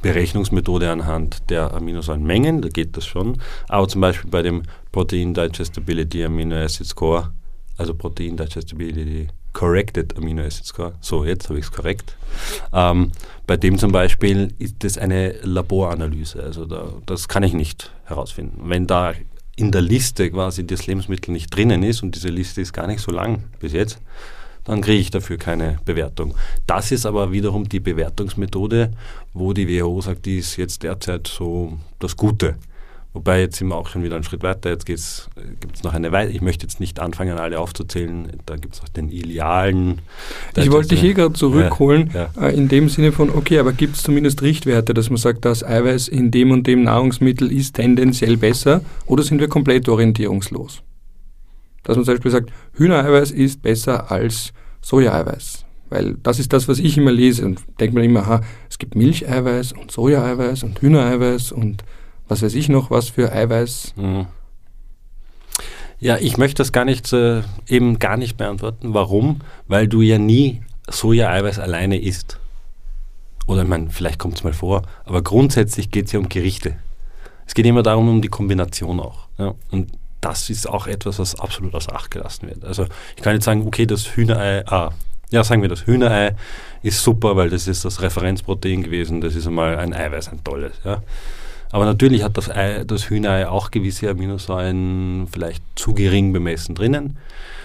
Berechnungsmethode 0.03 0.91
anhand 0.91 1.51
der 1.51 1.75
Aminosäurenmengen, 1.75 2.62
da 2.62 2.69
geht 2.69 2.97
das 2.97 3.07
schon. 3.07 3.38
Aber 3.69 3.88
zum 3.88 4.01
Beispiel 4.01 4.31
bei 4.31 4.43
dem 4.43 4.62
Protein 4.93 5.35
Digestibility 5.35 6.25
Amino 6.25 6.57
Acid 6.57 6.87
Score, 6.87 7.33
also 7.77 7.95
Protein 7.95 8.37
Digestibility 8.37 9.29
Corrected 9.53 10.17
Amino 10.17 10.43
Acid 10.43 10.73
so 11.01 11.25
jetzt 11.25 11.49
habe 11.49 11.59
ich 11.59 11.67
es 11.67 11.73
korrekt. 11.73 12.17
Ähm, 12.73 13.13
bei 13.47 13.57
dem 13.57 13.79
zum 13.79 13.93
Beispiel 13.93 14.55
ist 14.59 14.85
das 14.85 14.99
eine 14.99 15.33
Laboranalyse, 15.43 16.43
also 16.43 16.67
da, 16.67 16.93
das 17.07 17.29
kann 17.29 17.43
ich 17.43 17.55
nicht 17.55 17.93
herausfinden. 18.05 18.69
Wenn 18.69 18.87
da 18.87 19.15
in 19.57 19.73
der 19.73 19.83
Liste 19.83 20.31
quasi 20.31 20.67
das 20.67 20.87
Lebensmittel 20.87 21.33
nicht 21.33 21.55
drinnen 21.55 21.83
ist 21.83 22.03
und 22.03 22.15
diese 22.15 22.29
Liste 22.29 22.61
ist 22.61 22.73
gar 22.73 22.87
nicht 22.87 23.01
so 23.01 23.11
lang 23.11 23.45
bis 23.59 23.73
jetzt, 23.73 23.99
dann 24.65 24.83
kriege 24.83 25.01
ich 25.01 25.11
dafür 25.11 25.39
keine 25.39 25.81
Bewertung. 25.85 26.35
Das 26.67 26.93
ist 26.93 27.07
aber 27.07 27.33
wiederum 27.33 27.69
die 27.69 27.81
Bewertungsmethode, 27.81 28.93
wo 29.33 29.53
die 29.53 29.67
WHO 29.67 30.01
sagt, 30.03 30.27
die 30.27 30.39
ist 30.39 30.57
jetzt 30.57 30.83
derzeit 30.83 31.27
so 31.27 31.79
das 31.99 32.17
Gute. 32.17 32.57
Wobei 33.19 33.41
jetzt 33.41 33.57
sind 33.57 33.67
wir 33.67 33.75
auch 33.75 33.89
schon 33.89 34.05
wieder 34.05 34.15
einen 34.15 34.23
Schritt 34.23 34.45
weiter. 34.45 34.71
Jetzt 34.71 34.87
gibt 34.87 35.01
es 35.01 35.29
noch 35.83 35.93
eine 35.93 36.13
Weile. 36.13 36.31
Ich 36.31 36.41
möchte 36.41 36.65
jetzt 36.65 36.79
nicht 36.79 37.01
anfangen, 37.01 37.37
alle 37.37 37.59
aufzuzählen. 37.59 38.29
Da 38.47 38.55
gibt 38.55 38.77
es 38.77 38.81
auch 38.81 38.89
den 38.89 39.11
Ilialen. 39.11 40.03
Ich 40.55 40.71
wollte 40.71 40.91
dich 40.91 41.01
hier 41.01 41.15
gerade 41.15 41.33
zurückholen, 41.33 42.13
ja, 42.15 42.31
ja. 42.37 42.47
Äh, 42.47 42.55
in 42.55 42.69
dem 42.69 42.89
Sinne 42.89 43.11
von, 43.11 43.31
okay, 43.31 43.59
aber 43.59 43.73
gibt 43.73 43.97
es 43.97 44.05
zumindest 44.05 44.43
Richtwerte, 44.43 44.95
dass 44.95 45.11
man 45.11 45.17
sagt, 45.17 45.45
das 45.45 45.65
Eiweiß 45.65 46.07
in 46.07 46.31
dem 46.31 46.53
und 46.53 46.69
dem 46.69 46.85
Nahrungsmittel 46.85 47.51
ist 47.51 47.75
tendenziell 47.75 48.37
besser 48.37 48.83
oder 49.07 49.25
sind 49.25 49.41
wir 49.41 49.49
komplett 49.49 49.89
orientierungslos? 49.89 50.85
Dass 51.83 51.97
man 51.97 52.05
zum 52.05 52.15
Beispiel 52.15 52.31
sagt, 52.31 52.53
Hühnereiweiß 52.75 53.33
ist 53.33 53.63
besser 53.63 54.13
als 54.13 54.53
Sojaeiweiß. 54.83 55.65
Weil 55.89 56.15
das 56.23 56.39
ist 56.39 56.53
das, 56.53 56.69
was 56.69 56.79
ich 56.79 56.97
immer 56.97 57.11
lese 57.11 57.45
und 57.45 57.63
denke 57.81 57.99
mir 57.99 58.05
immer, 58.05 58.21
aha, 58.21 58.43
es 58.71 58.79
gibt 58.79 58.95
Milcheiweiß 58.95 59.73
und 59.73 59.91
Sojaeiweiß 59.91 60.63
und 60.63 60.81
Hühnereiweiß 60.81 61.51
und 61.51 61.83
was 62.29 62.43
weiß 62.43 62.55
ich 62.55 62.69
noch, 62.69 62.91
was 62.91 63.09
für 63.09 63.33
Eiweiß. 63.33 63.95
Mhm. 63.97 64.27
Ja, 66.01 66.17
ich 66.19 66.37
möchte 66.37 66.59
das 66.59 66.73
gar 66.73 66.85
nicht, 66.85 67.12
äh, 67.12 67.43
eben 67.67 67.99
gar 67.99 68.17
nicht 68.17 68.37
beantworten. 68.37 68.95
Warum? 68.95 69.41
Weil 69.67 69.88
du 69.88 70.01
ja 70.01 70.19
nie 70.19 70.62
Soja-Eiweiß 70.88 71.59
alleine 71.59 72.01
isst. 72.01 72.38
Oder 73.47 73.62
ich 73.62 73.69
meine, 73.69 73.91
vielleicht 73.91 74.19
kommt 74.19 74.37
es 74.37 74.45
mal 74.45 74.53
vor, 74.53 74.83
aber 75.05 75.23
grundsätzlich 75.23 75.91
geht 75.91 76.07
es 76.07 76.12
ja 76.12 76.21
um 76.21 76.29
Gerichte. 76.29 76.77
Es 77.47 77.55
geht 77.55 77.67
immer 77.67 77.83
darum, 77.83 78.09
um 78.09 78.23
die 78.23 78.29
Kombination 78.29 79.01
auch. 79.01 79.27
Ja? 79.38 79.55
Und 79.71 79.91
das 80.21 80.51
ist 80.51 80.69
auch 80.69 80.87
etwas, 80.87 81.19
was 81.19 81.35
absolut 81.35 81.75
außer 81.75 81.95
Acht 81.95 82.11
gelassen 82.11 82.49
wird. 82.49 82.64
Also 82.64 82.87
ich 83.17 83.23
kann 83.23 83.35
jetzt 83.35 83.45
sagen, 83.45 83.67
okay, 83.67 83.87
das 83.87 84.17
Hühnerei, 84.17 84.67
ah, 84.67 84.93
ja, 85.31 85.43
sagen 85.45 85.62
wir 85.62 85.69
das 85.69 85.87
Hühnerei 85.87 86.37
ist 86.83 87.03
super, 87.03 87.37
weil 87.37 87.51
das 87.51 87.67
ist 87.67 87.85
das 87.85 88.03
Referenzprotein 88.03 88.83
gewesen, 88.83 89.21
das 89.21 89.35
ist 89.35 89.47
einmal 89.47 89.79
ein 89.79 89.95
Eiweiß, 89.95 90.29
ein 90.29 90.45
tolles. 90.45 90.73
Ja. 90.85 91.03
Aber 91.71 91.85
natürlich 91.85 92.23
hat 92.23 92.37
das, 92.37 92.51
Ei, 92.51 92.85
das 92.85 93.11
Hühnerei 93.11 93.49
auch 93.49 93.71
gewisse 93.71 94.09
Aminosäuren 94.09 95.27
vielleicht 95.31 95.63
zu 95.77 95.93
gering 95.95 96.33
bemessen 96.33 96.75
drinnen. 96.75 97.17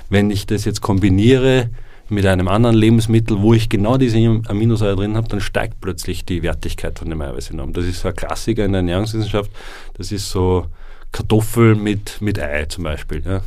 Wenn 0.09 0.29
ich 0.29 0.45
das 0.45 0.65
jetzt 0.65 0.81
kombiniere 0.81 1.69
mit 2.09 2.25
einem 2.25 2.47
anderen 2.47 2.75
Lebensmittel, 2.75 3.41
wo 3.41 3.53
ich 3.53 3.69
genau 3.69 3.97
diese 3.97 4.17
Aminosäure 4.47 4.97
drin 4.97 5.15
habe, 5.15 5.29
dann 5.29 5.41
steigt 5.41 5.79
plötzlich 5.81 6.25
die 6.25 6.43
Wertigkeit 6.43 6.99
von 6.99 7.09
dem 7.09 7.21
Eiweiß 7.21 7.51
enorm. 7.51 7.73
Das 7.73 7.85
ist 7.85 8.01
so 8.01 8.09
ein 8.09 8.15
Klassiker 8.15 8.65
in 8.65 8.73
der 8.73 8.79
Ernährungswissenschaft. 8.79 9.49
Das 9.95 10.11
ist 10.11 10.29
so 10.29 10.67
Kartoffel 11.11 11.75
mit, 11.75 12.21
mit 12.21 12.39
Ei 12.39 12.65
zum 12.65 12.83
Beispiel. 12.83 13.23
Ja. 13.25 13.41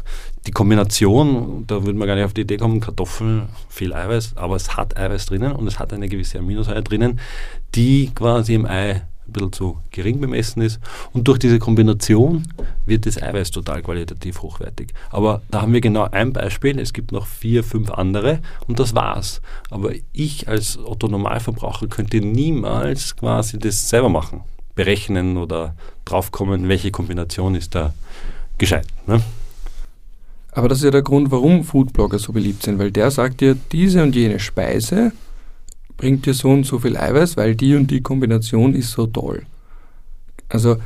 Die 0.47 0.53
Kombination, 0.53 1.65
da 1.67 1.85
würde 1.85 1.99
man 1.99 2.07
gar 2.07 2.15
nicht 2.15 2.25
auf 2.25 2.33
die 2.33 2.43
Idee 2.43 2.57
kommen, 2.57 2.81
Kartoffel, 2.81 3.43
viel 3.69 3.93
Eiweiß, 3.93 4.37
aber 4.37 4.57
es 4.57 4.77
hat 4.77 4.97
Eiweiß 4.97 5.27
drinnen 5.27 5.53
und 5.53 5.67
es 5.67 5.79
hat 5.79 5.93
eine 5.93 6.09
gewisse 6.09 6.39
Aminosäure 6.39 6.83
drinnen, 6.83 7.21
die 7.75 8.13
quasi 8.15 8.55
im 8.55 8.65
Ei 8.65 9.03
ein 9.29 9.33
bisschen 9.33 9.53
zu 9.53 9.79
gering 9.91 10.21
bemessen 10.21 10.63
ist. 10.63 10.81
Und 11.13 11.29
durch 11.29 11.39
diese 11.39 11.59
Kombination 11.59 12.45
wird 12.85 13.07
das 13.07 13.21
Eiweiß 13.23 13.51
total 13.51 13.83
qualitativ 13.83 14.43
hochwertig. 14.43 14.93
Aber 15.11 15.43
da 15.51 15.63
haben 15.63 15.73
wir 15.73 15.81
genau 15.81 16.05
ein 16.11 16.33
Beispiel. 16.33 16.79
Es 16.79 16.93
gibt 16.93 17.13
noch 17.13 17.27
vier, 17.27 17.65
fünf 17.65 17.91
andere 17.91 18.41
und 18.67 18.79
das 18.79 18.95
war's. 18.95 19.41
Aber 19.71 19.93
ich 20.13 20.49
als 20.49 20.79
Otto-Normalverbraucher 20.79 21.89
könnte 21.89 22.21
niemals 22.21 23.17
quasi 23.17 23.59
das 23.59 23.89
selber 23.89 24.09
machen. 24.09 24.43
Berechnen 24.75 25.37
oder 25.39 25.75
draufkommen, 26.05 26.69
welche 26.69 26.91
Kombination 26.91 27.55
ist 27.55 27.75
da 27.75 27.95
gescheit. 28.59 28.87
Ne? 29.07 29.23
Aber 30.53 30.69
das 30.69 30.79
ist 30.79 30.85
ja 30.85 30.91
der 30.91 31.03
Grund, 31.03 31.31
warum 31.31 31.65
Foodblogger 31.65 32.19
so 32.19 32.33
beliebt 32.33 32.63
sind, 32.63 32.79
weil 32.79 32.91
der 32.91 33.11
sagt 33.11 33.43
dir, 33.43 33.57
diese 33.73 34.03
und 34.03 34.15
jene 34.17 34.39
Speise 34.41 35.13
bringt 35.97 36.27
dir 36.27 36.35
so 36.35 36.51
und 36.51 36.65
so 36.65 36.79
viel 36.79 36.97
Eiweiß, 36.97 37.37
weil 37.37 37.55
die 37.55 37.75
und 37.75 37.91
die 37.91 38.01
Kombination 38.01 38.75
ist 38.75 38.93
so 38.93 39.07
toll. 39.07 39.43
Also 40.49 40.73
äh, 40.73 40.79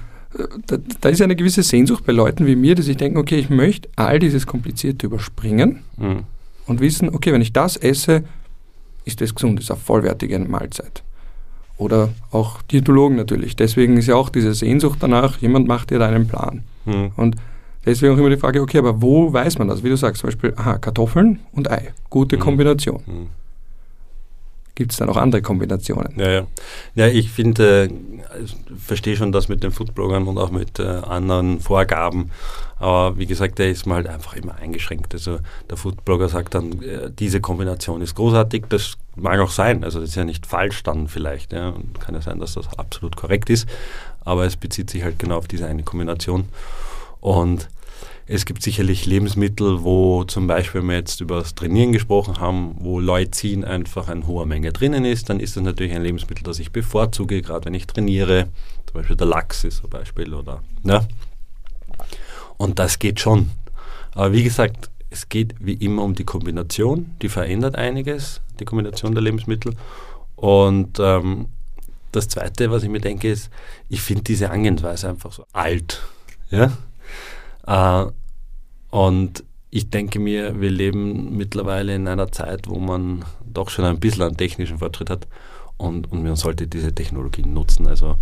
da, 0.67 0.77
da 1.01 1.09
ist 1.09 1.23
eine 1.23 1.37
gewisse 1.37 1.63
Sehnsucht 1.63 2.05
bei 2.05 2.13
Leuten 2.13 2.47
wie 2.47 2.57
mir, 2.57 2.75
die 2.75 2.83
sich 2.83 2.97
denken, 2.97 3.19
okay, 3.19 3.37
ich 3.37 3.51
möchte 3.51 3.89
all 3.97 4.19
dieses 4.19 4.47
Komplizierte 4.47 5.07
überspringen 5.07 5.81
mhm. 5.97 6.25
und 6.67 6.81
wissen, 6.81 7.09
okay, 7.15 7.33
wenn 7.33 7.43
ich 7.43 7.53
das 7.53 7.77
esse, 7.77 8.25
ist 9.05 9.21
das 9.21 9.35
gesund, 9.35 9.61
ist 9.61 9.71
eine 9.71 9.81
vollwertige 9.81 10.39
Mahlzeit. 10.39 11.03
Oder 11.77 12.11
auch 12.31 12.61
Diätologen 12.63 13.17
natürlich. 13.17 13.57
Deswegen 13.57 13.97
ist 13.97 14.07
ja 14.07 14.15
auch 14.15 14.29
diese 14.29 14.53
Sehnsucht 14.53 14.99
danach, 15.01 15.39
jemand 15.39 15.67
macht 15.67 15.91
dir 15.91 15.99
da 15.99 16.09
einen 16.09 16.29
Plan. 16.29 16.63
Mhm. 16.85 17.13
Und 17.17 17.37
deswegen 17.87 18.15
auch 18.15 18.19
immer 18.19 18.29
die 18.29 18.37
Frage, 18.37 18.61
okay, 18.61 18.79
aber 18.79 19.01
wo 19.01 19.33
weiß 19.33 19.59
man 19.59 19.69
das? 19.69 19.83
Wie 19.83 19.89
du 19.89 19.97
sagst, 19.97 20.21
zum 20.21 20.29
Beispiel, 20.29 20.53
aha, 20.57 20.79
Kartoffeln 20.79 21.41
und 21.53 21.71
Ei. 21.71 21.93
Gute 22.11 22.37
mhm. 22.37 22.41
Kombination. 22.41 23.03
Gibt 24.81 24.93
es 24.93 24.97
da 24.97 25.05
noch 25.05 25.19
andere 25.19 25.43
Kombinationen. 25.43 26.15
Ja, 26.17 26.31
ja. 26.31 26.47
ja 26.95 27.07
ich 27.07 27.31
finde, 27.31 27.85
äh, 27.85 27.91
verstehe 28.79 29.15
schon 29.15 29.31
das 29.31 29.51
mit 29.51 29.63
den 29.63 29.73
Foodbloggern 29.73 30.27
und 30.27 30.39
auch 30.39 30.51
mit 30.51 30.79
äh, 30.79 30.85
anderen 30.85 31.61
Vorgaben. 31.61 32.31
Aber 32.79 33.19
wie 33.19 33.27
gesagt, 33.27 33.59
der 33.59 33.69
ist 33.69 33.85
mal 33.85 33.97
halt 33.97 34.07
einfach 34.07 34.37
immer 34.37 34.55
eingeschränkt. 34.55 35.13
Also 35.13 35.41
der 35.69 35.77
Foodblogger 35.77 36.31
sagt 36.31 36.55
dann, 36.55 36.81
äh, 36.81 37.11
diese 37.11 37.43
Kombination 37.43 38.01
ist 38.01 38.15
großartig. 38.15 38.65
Das 38.71 38.95
mag 39.17 39.39
auch 39.41 39.51
sein. 39.51 39.85
Also 39.85 40.01
das 40.01 40.09
ist 40.09 40.15
ja 40.15 40.25
nicht 40.25 40.47
falsch 40.47 40.83
dann 40.83 41.09
vielleicht. 41.09 41.53
Ja. 41.53 41.69
Und 41.69 42.01
kann 42.01 42.15
ja 42.15 42.23
sein, 42.23 42.41
dass 42.41 42.55
das 42.55 42.67
absolut 42.79 43.17
korrekt 43.17 43.51
ist. 43.51 43.69
Aber 44.25 44.47
es 44.47 44.57
bezieht 44.57 44.89
sich 44.89 45.03
halt 45.03 45.19
genau 45.19 45.37
auf 45.37 45.47
diese 45.47 45.67
eine 45.67 45.83
Kombination. 45.83 46.49
Und 47.21 47.69
es 48.33 48.47
gibt 48.47 48.63
sicherlich 48.63 49.07
Lebensmittel, 49.07 49.83
wo 49.83 50.23
zum 50.23 50.47
Beispiel, 50.47 50.83
wenn 50.83 50.89
wir 50.91 50.97
jetzt 50.97 51.21
über 51.21 51.41
das 51.41 51.57
Trainieren 51.57 51.91
gesprochen 51.91 52.39
haben, 52.39 52.77
wo 52.79 53.01
Leucin 53.01 53.65
einfach 53.65 54.09
eine 54.09 54.25
hohe 54.25 54.47
Menge 54.47 54.73
drinnen 54.73 55.05
ist, 55.05 55.29
dann 55.29 55.41
ist 55.41 55.57
das 55.57 55.65
natürlich 55.65 55.93
ein 55.93 56.03
Lebensmittel, 56.03 56.45
das 56.45 56.61
ich 56.61 56.71
bevorzuge, 56.71 57.43
gerade 57.43 57.65
wenn 57.65 57.75
ich 57.75 57.89
trainiere. 57.89 58.47
Zum 58.87 58.95
Beispiel 58.95 59.17
der 59.17 59.27
Lachs 59.27 59.65
ist 59.65 59.83
ein 59.83 59.91
Beispiel 59.91 60.33
oder, 60.33 60.63
ja. 60.85 61.05
Und 62.57 62.79
das 62.79 63.01
geht 63.01 63.19
schon. 63.19 63.51
Aber 64.15 64.33
wie 64.33 64.45
gesagt, 64.45 64.91
es 65.11 65.29
geht 65.29 65.57
wie 65.59 65.75
immer 65.75 66.05
um 66.05 66.15
die 66.15 66.25
Kombination, 66.25 67.17
die 67.23 67.29
verändert 67.29 67.75
einiges, 67.75 68.43
die 68.61 68.65
Kombination 68.65 69.13
der 69.13 69.25
Lebensmittel. 69.25 69.75
Und 70.37 71.01
ähm, 71.01 71.47
das 72.13 72.29
Zweite, 72.29 72.71
was 72.71 72.85
ich 72.85 72.91
mir 72.91 73.01
denke, 73.01 73.29
ist, 73.29 73.51
ich 73.89 74.01
finde 74.01 74.23
diese 74.23 74.51
Angehensweise 74.51 75.09
einfach 75.09 75.33
so 75.33 75.47
alt. 75.53 76.01
Ja? 76.51 76.71
Äh, 77.67 78.13
und 78.91 79.45
ich 79.71 79.91
denke 79.91 80.19
mir, 80.19 80.61
wir 80.61 80.71
leben 80.71 81.37
mittlerweile 81.37 81.95
in 81.95 82.09
einer 82.09 82.33
Zeit, 82.33 82.69
wo 82.69 82.79
man 82.79 83.25
doch 83.45 83.71
schon 83.71 83.85
ein 83.85 84.01
bisschen 84.01 84.23
einen 84.23 84.37
technischen 84.37 84.79
Fortschritt 84.79 85.11
hat 85.11 85.29
und, 85.77 86.11
und 86.11 86.25
man 86.25 86.37
sollte 86.37 86.67
diese 86.67 86.95
Technologien 86.95 87.55
nutzen. 87.55 87.87
Also 87.87 88.17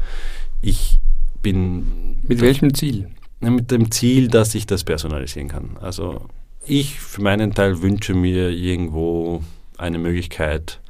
ich 0.61 1.01
bin. 1.43 2.19
Mit 2.23 2.41
welchem 2.41 2.75
Ziel? 2.75 3.09
Mit 3.41 3.71
dem 3.71 3.91
Ziel, 3.91 4.29
dass 4.29 4.55
ich 4.55 4.67
das 4.67 4.85
personalisieren 4.85 5.49
kann. 5.49 5.77
Also 5.81 6.23
ich 6.67 7.01
für 7.01 7.23
meinen 7.23 7.55
Teil 7.55 7.81
wünsche 7.83 8.15
mir 8.15 8.51
irgendwo 8.51 9.43
eine 9.79 9.99
Möglichkeit, 9.99 10.81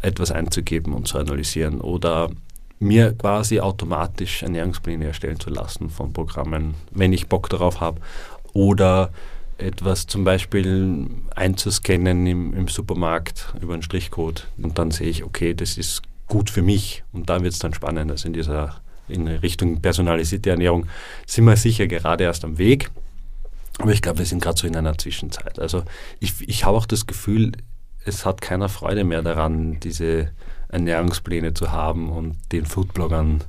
etwas 0.00 0.32
einzugeben 0.32 0.94
und 0.94 1.06
zu 1.06 1.18
analysieren 1.18 1.80
oder 1.80 2.30
mir 2.78 3.12
quasi 3.12 3.60
automatisch 3.60 4.42
Ernährungspläne 4.42 5.06
erstellen 5.06 5.40
zu 5.40 5.50
lassen 5.50 5.88
von 5.88 6.12
Programmen, 6.12 6.74
wenn 6.90 7.12
ich 7.12 7.28
Bock 7.28 7.48
darauf 7.48 7.80
habe. 7.80 8.00
Oder 8.56 9.10
etwas 9.58 10.06
zum 10.06 10.24
Beispiel 10.24 11.10
einzuscannen 11.34 12.26
im, 12.26 12.54
im 12.54 12.68
Supermarkt 12.68 13.54
über 13.60 13.74
einen 13.74 13.82
Strichcode 13.82 14.46
und 14.56 14.78
dann 14.78 14.90
sehe 14.90 15.08
ich, 15.08 15.24
okay, 15.24 15.52
das 15.52 15.76
ist 15.76 16.00
gut 16.26 16.48
für 16.48 16.62
mich 16.62 17.04
und 17.12 17.28
da 17.28 17.42
wird 17.42 17.52
es 17.52 17.58
dann 17.58 17.74
spannend. 17.74 18.10
Also 18.10 18.28
in 18.28 18.32
dieser 18.32 18.80
in 19.08 19.28
Richtung 19.28 19.82
personalisierte 19.82 20.48
Ernährung 20.48 20.86
sind 21.26 21.44
wir 21.44 21.56
sicher 21.56 21.86
gerade 21.86 22.24
erst 22.24 22.46
am 22.46 22.56
Weg. 22.56 22.90
Aber 23.78 23.92
ich 23.92 24.00
glaube, 24.00 24.20
wir 24.20 24.24
sind 24.24 24.42
gerade 24.42 24.58
so 24.58 24.66
in 24.66 24.74
einer 24.74 24.96
Zwischenzeit. 24.96 25.58
Also 25.58 25.82
ich, 26.18 26.32
ich 26.48 26.64
habe 26.64 26.78
auch 26.78 26.86
das 26.86 27.06
Gefühl, 27.06 27.52
es 28.06 28.24
hat 28.24 28.40
keiner 28.40 28.70
Freude 28.70 29.04
mehr 29.04 29.20
daran, 29.20 29.80
diese 29.80 30.30
Ernährungspläne 30.70 31.52
zu 31.52 31.72
haben 31.72 32.10
und 32.10 32.38
den 32.52 32.64
Foodbloggern 32.64 33.44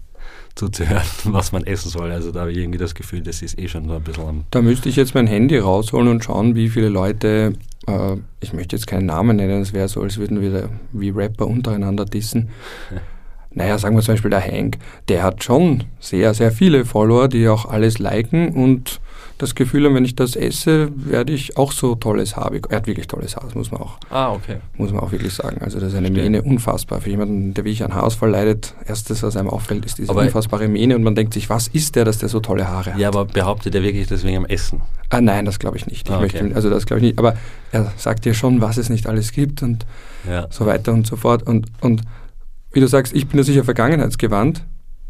zuzuhören, 0.58 1.06
was 1.26 1.52
man 1.52 1.64
essen 1.66 1.90
soll. 1.90 2.12
Also 2.12 2.32
da 2.32 2.42
habe 2.42 2.52
ich 2.52 2.58
irgendwie 2.58 2.80
das 2.80 2.96
Gefühl, 2.96 3.22
das 3.22 3.42
ist 3.42 3.58
eh 3.60 3.68
schon 3.68 3.88
so 3.88 3.96
ein 3.96 4.02
bisschen 4.02 4.28
am. 4.28 4.44
Da 4.52 4.62
müsste 4.62 4.90
ich 4.90 4.96
jetzt 4.96 5.16
mein 5.16 5.28
Handy 5.28 5.58
rausholen 5.58 6.08
und 6.08 6.24
schauen, 6.24 6.56
wie 6.56 6.70
viele 6.70 6.90
Leute, 6.90 7.54
äh, 7.88 8.18
ich 8.42 8.54
möchte 8.54 8.76
jetzt 8.76 8.88
keinen 8.88 9.06
Namen 9.06 9.38
nennen, 9.38 9.62
es 9.62 9.74
wäre 9.74 9.88
so, 9.88 10.02
als 10.02 10.18
würden 10.18 10.42
wir 10.42 10.70
wie 10.92 11.10
Rapper 11.10 11.48
untereinander 11.48 12.06
dissen. 12.06 12.50
Naja, 13.50 13.80
sagen 13.80 13.96
wir 13.96 14.04
zum 14.04 14.14
Beispiel 14.14 14.30
der 14.30 14.46
Hank, 14.46 14.78
der 15.08 15.24
hat 15.24 15.44
schon 15.44 15.86
sehr, 16.00 16.36
sehr 16.36 16.52
viele 16.52 16.86
Follower, 16.86 17.28
die 17.28 17.48
auch 17.48 17.66
alles 17.66 17.98
liken 17.98 18.50
und 18.50 19.00
das 19.38 19.56
Gefühl 19.56 19.86
haben, 19.86 19.96
wenn 19.96 20.06
ich 20.06 20.16
das 20.16 20.36
esse, 20.36 20.90
werde 20.96 21.34
ich 21.34 21.58
auch 21.58 21.72
so 21.72 21.96
tolles 21.96 22.36
Haar. 22.36 22.52
Er 22.70 22.78
hat 22.78 22.88
wirklich 22.88 23.08
tolles 23.08 23.36
Haar, 23.36 23.44
das 23.46 23.56
muss 23.56 23.72
man 23.72 23.82
auch, 23.82 23.98
ah, 24.10 24.32
okay. 24.32 24.58
muss 24.78 24.92
man 24.92 25.02
auch 25.02 25.12
wirklich 25.12 25.34
sagen. 25.34 25.62
Also 25.62 25.80
das 25.80 25.90
ist 25.90 25.98
eine 25.98 26.10
Mähne 26.10 26.42
unfassbar. 26.42 27.02
Für 27.02 27.10
jemanden, 27.10 27.54
der 27.54 27.64
wie 27.64 27.70
ich 27.70 27.84
an 27.84 27.94
Haarausfall 27.94 28.30
leidet, 28.30 28.74
erstes, 28.86 29.24
was 29.24 29.38
einem 29.38 29.50
auffällt, 29.50 29.86
ist 29.86 30.00
diese 30.00 30.10
aber 30.10 30.22
unfassbare 30.22 30.68
Mähne 30.68 30.96
und 30.96 31.04
man 31.04 31.16
denkt 31.16 31.34
sich, 31.34 31.50
was 31.50 31.68
ist 31.68 31.96
der, 31.96 32.06
dass 32.06 32.18
der 32.18 32.30
so 32.30 32.40
tolle 32.40 32.68
Haare 32.68 32.94
hat? 32.94 33.00
Ja, 33.00 33.10
aber 33.10 33.26
behauptet 33.26 33.76
er 33.76 33.84
wirklich 33.84 34.08
deswegen 34.08 34.38
am 34.38 34.46
Essen? 34.46 34.82
Ah, 35.10 35.22
nein, 35.22 35.46
das 35.46 35.60
glaube 35.60 35.78
ich 35.78 35.86
nicht. 35.86 36.08
Ich 36.08 36.14
ah, 36.14 36.18
okay. 36.18 36.42
möchte, 36.42 36.56
also 36.56 36.70
das 36.70 36.86
glaube 36.86 37.00
ich 37.00 37.06
nicht. 37.06 37.20
Aber 37.20 37.36
er 37.72 37.92
sagt 37.98 38.26
dir 38.26 38.34
schon, 38.34 38.62
was 38.62 38.78
es 38.78 38.90
nicht 38.90 39.08
alles 39.08 39.32
gibt 39.32 39.62
und 39.62 39.86
ja. 40.28 40.48
so 40.50 40.66
weiter 40.66 40.94
und 40.94 41.06
so 41.06 41.16
fort. 41.16 41.44
Und, 41.44 41.68
und 41.82 42.02
wie 42.72 42.80
du 42.80 42.88
sagst, 42.88 43.14
ich 43.16 43.28
bin 43.28 43.38
da 43.38 43.44
sicher 43.44 43.64
vergangenheitsgewandt 43.64 44.64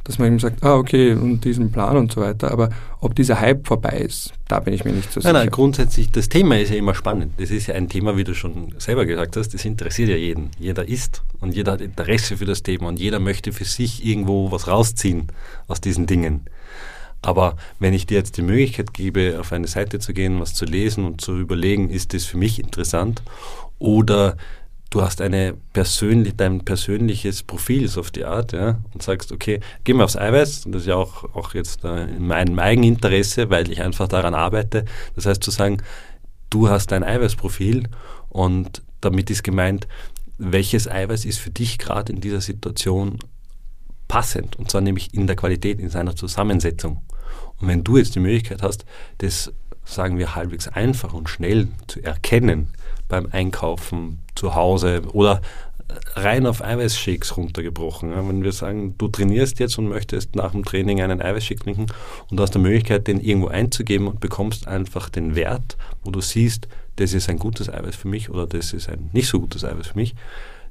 dass 0.07 0.19
man 0.19 0.29
ihm 0.29 0.39
sagt, 0.39 0.63
ah, 0.63 0.75
okay, 0.75 1.11
und 1.11 1.43
diesen 1.43 1.69
Plan 1.69 1.97
und 1.97 2.13
so 2.13 2.21
weiter. 2.21 2.49
Aber 2.51 2.69
ob 3.01 3.13
dieser 3.13 3.41
Hype 3.41 3.67
vorbei 3.67 3.97
ist, 4.07 4.31
da 4.47 4.61
bin 4.61 4.73
ich 4.73 4.85
mir 4.85 4.93
nicht 4.93 5.11
so 5.11 5.19
sicher. 5.19 5.33
Nein, 5.33 5.43
nein, 5.43 5.51
grundsätzlich, 5.51 6.09
das 6.11 6.29
Thema 6.29 6.57
ist 6.57 6.69
ja 6.69 6.77
immer 6.77 6.95
spannend. 6.95 7.33
Das 7.37 7.51
ist 7.51 7.67
ja 7.67 7.75
ein 7.75 7.89
Thema, 7.89 8.15
wie 8.15 8.23
du 8.23 8.33
schon 8.33 8.73
selber 8.77 9.05
gesagt 9.05 9.35
hast, 9.35 9.53
das 9.53 9.65
interessiert 9.65 10.07
ja 10.07 10.15
jeden. 10.15 10.51
Jeder 10.59 10.87
ist 10.87 11.23
und 11.41 11.53
jeder 11.53 11.73
hat 11.73 11.81
Interesse 11.81 12.37
für 12.37 12.45
das 12.45 12.63
Thema 12.63 12.87
und 12.87 12.99
jeder 12.99 13.19
möchte 13.19 13.51
für 13.51 13.65
sich 13.65 14.05
irgendwo 14.05 14.49
was 14.49 14.69
rausziehen 14.69 15.27
aus 15.67 15.81
diesen 15.81 16.07
Dingen. 16.07 16.45
Aber 17.21 17.57
wenn 17.79 17.93
ich 17.93 18.05
dir 18.05 18.17
jetzt 18.17 18.37
die 18.37 18.43
Möglichkeit 18.43 18.93
gebe, 18.93 19.37
auf 19.41 19.51
eine 19.51 19.67
Seite 19.67 19.99
zu 19.99 20.13
gehen, 20.13 20.39
was 20.39 20.53
zu 20.53 20.63
lesen 20.63 21.03
und 21.03 21.19
zu 21.19 21.37
überlegen, 21.37 21.89
ist 21.89 22.13
das 22.13 22.23
für 22.23 22.37
mich 22.37 22.59
interessant 22.59 23.23
oder 23.77 24.37
du 24.89 25.01
hast 25.01 25.21
eine 25.21 25.55
persönlich, 25.73 26.35
dein 26.35 26.63
persönliches 26.63 27.43
Profil 27.43 27.87
so 27.87 28.01
auf 28.01 28.11
die 28.11 28.25
Art, 28.25 28.53
ja, 28.53 28.79
und 28.93 29.03
sagst, 29.03 29.31
okay, 29.31 29.59
geh 29.83 29.93
mal 29.93 30.03
aufs 30.03 30.15
Eiweiß, 30.15 30.65
und 30.65 30.71
das 30.71 30.83
ist 30.83 30.87
ja 30.87 30.95
auch, 30.95 31.23
auch 31.35 31.53
jetzt 31.53 31.83
äh, 31.83 32.05
in 32.05 32.27
meinem 32.27 32.57
Eigeninteresse, 32.59 33.49
weil 33.49 33.69
ich 33.71 33.81
einfach 33.81 34.07
daran 34.07 34.33
arbeite. 34.33 34.85
Das 35.15 35.25
heißt 35.25 35.43
zu 35.43 35.51
sagen, 35.51 35.81
du 36.49 36.69
hast 36.69 36.91
dein 36.91 37.03
Eiweißprofil 37.03 37.89
und 38.29 38.81
damit 39.01 39.29
ist 39.29 39.43
gemeint, 39.43 39.87
welches 40.37 40.87
Eiweiß 40.87 41.25
ist 41.25 41.39
für 41.39 41.49
dich 41.49 41.77
gerade 41.77 42.13
in 42.13 42.21
dieser 42.21 42.41
Situation 42.41 43.19
passend, 44.07 44.55
und 44.55 44.71
zwar 44.71 44.81
nämlich 44.81 45.13
in 45.13 45.27
der 45.27 45.35
Qualität, 45.35 45.79
in 45.79 45.89
seiner 45.89 46.15
Zusammensetzung. 46.15 47.01
Und 47.59 47.67
wenn 47.67 47.83
du 47.83 47.97
jetzt 47.97 48.15
die 48.15 48.19
Möglichkeit 48.19 48.61
hast, 48.61 48.85
das, 49.17 49.51
sagen 49.87 50.17
wir, 50.17 50.35
halbwegs 50.35 50.67
einfach 50.67 51.13
und 51.13 51.29
schnell 51.29 51.69
zu 51.87 52.03
erkennen, 52.03 52.67
beim 53.07 53.27
Einkaufen 53.31 54.19
zu 54.35 54.55
Hause 54.55 55.01
oder 55.13 55.41
rein 56.15 56.45
auf 56.45 56.61
Eiweißshakes 56.61 57.37
runtergebrochen. 57.37 58.11
wenn 58.11 58.43
wir 58.43 58.51
sagen, 58.51 58.95
du 58.97 59.07
trainierst 59.07 59.59
jetzt 59.59 59.77
und 59.77 59.87
möchtest 59.87 60.35
nach 60.35 60.51
dem 60.51 60.65
Training 60.65 61.01
einen 61.01 61.21
Eiweißshake 61.21 61.63
trinken 61.63 61.85
und 62.29 62.39
hast 62.39 62.55
die 62.55 62.59
Möglichkeit, 62.59 63.07
den 63.07 63.21
irgendwo 63.21 63.47
einzugeben 63.47 64.07
und 64.07 64.19
bekommst 64.19 64.67
einfach 64.67 65.09
den 65.09 65.35
Wert, 65.35 65.77
wo 66.03 66.11
du 66.11 66.19
siehst, 66.19 66.67
das 66.97 67.13
ist 67.13 67.29
ein 67.29 67.39
gutes 67.39 67.69
Eiweiß 67.69 67.95
für 67.95 68.07
mich 68.07 68.29
oder 68.29 68.47
das 68.47 68.73
ist 68.73 68.89
ein 68.89 69.09
nicht 69.13 69.29
so 69.29 69.39
gutes 69.39 69.63
Eiweiß 69.63 69.87
für 69.87 69.97
mich, 69.97 70.15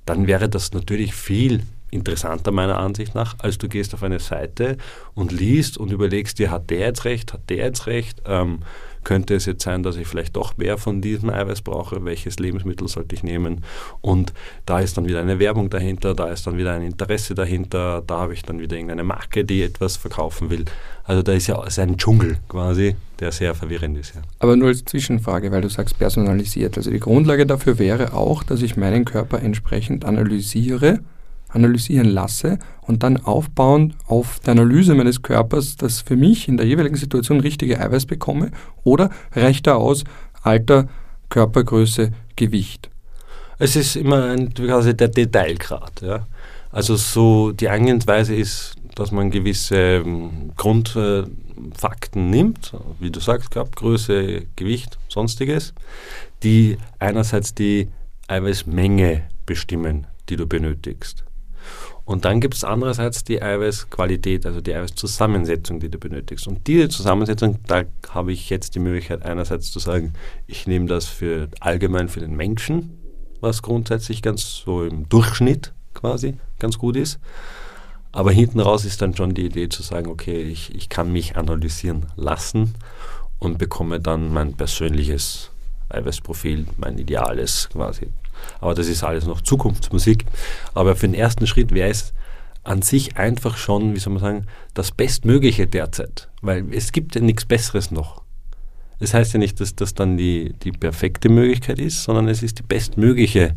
dann 0.04 0.26
wäre 0.26 0.48
das 0.48 0.72
natürlich 0.72 1.14
viel 1.14 1.62
interessanter 1.90 2.50
meiner 2.50 2.78
Ansicht 2.78 3.14
nach, 3.14 3.36
als 3.38 3.58
du 3.58 3.68
gehst 3.68 3.94
auf 3.94 4.02
eine 4.02 4.18
Seite 4.18 4.76
und 5.14 5.32
liest 5.32 5.78
und 5.78 5.92
überlegst 5.92 6.38
dir, 6.38 6.50
hat 6.50 6.68
der 6.70 6.80
jetzt 6.80 7.04
recht, 7.04 7.32
hat 7.32 7.48
der 7.48 7.58
jetzt 7.58 7.86
recht, 7.86 8.22
ähm, 8.26 8.60
könnte 9.06 9.36
es 9.36 9.46
jetzt 9.46 9.62
sein, 9.62 9.84
dass 9.84 9.96
ich 9.96 10.06
vielleicht 10.08 10.34
doch 10.34 10.56
mehr 10.56 10.78
von 10.78 11.00
diesem 11.00 11.30
Eiweiß 11.30 11.62
brauche, 11.62 12.04
welches 12.04 12.40
Lebensmittel 12.40 12.88
sollte 12.88 13.14
ich 13.14 13.22
nehmen 13.22 13.62
und 14.00 14.32
da 14.66 14.80
ist 14.80 14.96
dann 14.98 15.06
wieder 15.06 15.20
eine 15.20 15.38
Werbung 15.38 15.70
dahinter, 15.70 16.12
da 16.12 16.26
ist 16.26 16.46
dann 16.46 16.58
wieder 16.58 16.72
ein 16.72 16.82
Interesse 16.82 17.36
dahinter, 17.36 18.02
da 18.04 18.18
habe 18.18 18.34
ich 18.34 18.42
dann 18.42 18.58
wieder 18.58 18.74
irgendeine 18.74 19.04
Marke, 19.04 19.44
die 19.44 19.62
etwas 19.62 19.96
verkaufen 19.96 20.50
will. 20.50 20.64
Also 21.04 21.22
da 21.22 21.32
ist 21.32 21.46
ja 21.46 21.64
ist 21.64 21.78
ein 21.78 21.96
Dschungel 21.96 22.38
quasi, 22.48 22.96
der 23.20 23.30
sehr 23.30 23.54
verwirrend 23.54 23.96
ist. 23.96 24.16
Ja. 24.16 24.22
Aber 24.40 24.56
nur 24.56 24.68
als 24.68 24.84
Zwischenfrage, 24.84 25.52
weil 25.52 25.62
du 25.62 25.68
sagst 25.68 25.96
personalisiert. 25.98 26.76
Also 26.76 26.90
die 26.90 26.98
Grundlage 26.98 27.46
dafür 27.46 27.78
wäre 27.78 28.12
auch, 28.12 28.42
dass 28.42 28.60
ich 28.60 28.76
meinen 28.76 29.04
Körper 29.04 29.40
entsprechend 29.40 30.04
analysiere, 30.04 30.98
analysieren 31.48 32.08
lasse 32.08 32.58
und 32.82 33.02
dann 33.02 33.16
aufbauend 33.16 33.94
auf 34.06 34.40
der 34.40 34.52
Analyse 34.52 34.94
meines 34.94 35.22
Körpers 35.22 35.76
das 35.76 36.00
für 36.00 36.16
mich 36.16 36.48
in 36.48 36.56
der 36.56 36.66
jeweiligen 36.66 36.96
Situation 36.96 37.40
richtige 37.40 37.80
Eiweiß 37.80 38.06
bekomme 38.06 38.50
oder 38.84 39.10
reicht 39.32 39.66
da 39.66 39.74
aus 39.74 40.04
Alter, 40.42 40.88
Körpergröße, 41.28 42.12
Gewicht? 42.36 42.90
Es 43.58 43.74
ist 43.74 43.96
immer 43.96 44.24
ein, 44.24 44.52
quasi 44.52 44.96
der 44.96 45.08
Detailgrad. 45.08 46.02
Ja. 46.02 46.26
Also 46.70 46.96
so 46.96 47.52
die 47.52 47.68
Angehensweise 47.68 48.34
ist, 48.34 48.76
dass 48.94 49.12
man 49.12 49.30
gewisse 49.30 50.02
ähm, 50.04 50.52
Grundfakten 50.56 52.30
nimmt, 52.30 52.72
wie 53.00 53.10
du 53.10 53.20
sagst, 53.20 53.50
Körpergröße, 53.50 54.42
Gewicht, 54.56 54.98
sonstiges, 55.08 55.74
die 56.42 56.78
einerseits 56.98 57.54
die 57.54 57.88
Eiweißmenge 58.28 59.22
bestimmen, 59.46 60.06
die 60.28 60.36
du 60.36 60.46
benötigst. 60.46 61.25
Und 62.06 62.24
dann 62.24 62.40
gibt 62.40 62.54
es 62.54 62.62
andererseits 62.62 63.24
die 63.24 63.42
Eiweißqualität, 63.42 64.46
also 64.46 64.60
die 64.60 64.72
Eiweißzusammensetzung, 64.72 65.80
die 65.80 65.88
du 65.88 65.98
benötigst. 65.98 66.46
Und 66.46 66.64
diese 66.68 66.88
Zusammensetzung, 66.88 67.58
da 67.66 67.82
habe 68.10 68.32
ich 68.32 68.48
jetzt 68.48 68.76
die 68.76 68.78
Möglichkeit 68.78 69.24
einerseits 69.24 69.72
zu 69.72 69.80
sagen, 69.80 70.12
ich 70.46 70.68
nehme 70.68 70.86
das 70.86 71.06
für 71.06 71.48
allgemein 71.58 72.08
für 72.08 72.20
den 72.20 72.36
Menschen, 72.36 72.96
was 73.40 73.60
grundsätzlich 73.60 74.22
ganz 74.22 74.62
so 74.64 74.84
im 74.84 75.08
Durchschnitt 75.08 75.72
quasi 75.94 76.36
ganz 76.60 76.78
gut 76.78 76.94
ist. 76.94 77.18
Aber 78.12 78.30
hinten 78.30 78.60
raus 78.60 78.84
ist 78.84 79.02
dann 79.02 79.16
schon 79.16 79.34
die 79.34 79.46
Idee 79.46 79.68
zu 79.68 79.82
sagen, 79.82 80.08
okay, 80.08 80.42
ich, 80.42 80.72
ich 80.76 80.88
kann 80.88 81.12
mich 81.12 81.36
analysieren 81.36 82.06
lassen 82.14 82.76
und 83.40 83.58
bekomme 83.58 83.98
dann 83.98 84.32
mein 84.32 84.54
persönliches 84.54 85.50
Eiweißprofil, 85.88 86.66
mein 86.76 86.98
Ideales 86.98 87.68
quasi 87.72 88.12
aber 88.60 88.74
das 88.74 88.88
ist 88.88 89.04
alles 89.04 89.26
noch 89.26 89.40
Zukunftsmusik. 89.40 90.24
Aber 90.74 90.96
für 90.96 91.06
den 91.06 91.14
ersten 91.14 91.46
Schritt 91.46 91.72
wäre 91.72 91.90
es 91.90 92.12
an 92.64 92.82
sich 92.82 93.16
einfach 93.16 93.56
schon, 93.56 93.94
wie 93.94 93.98
soll 93.98 94.14
man 94.14 94.22
sagen, 94.22 94.46
das 94.74 94.90
Bestmögliche 94.90 95.66
derzeit. 95.66 96.28
Weil 96.42 96.64
es 96.72 96.92
gibt 96.92 97.14
ja 97.14 97.20
nichts 97.20 97.44
Besseres 97.44 97.90
noch. 97.90 98.22
Das 98.98 99.14
heißt 99.14 99.34
ja 99.34 99.38
nicht, 99.38 99.60
dass 99.60 99.74
das 99.76 99.94
dann 99.94 100.16
die, 100.16 100.54
die 100.62 100.72
perfekte 100.72 101.28
Möglichkeit 101.28 101.78
ist, 101.78 102.02
sondern 102.02 102.28
es 102.28 102.42
ist 102.42 102.58
die 102.58 102.62
bestmögliche 102.62 103.54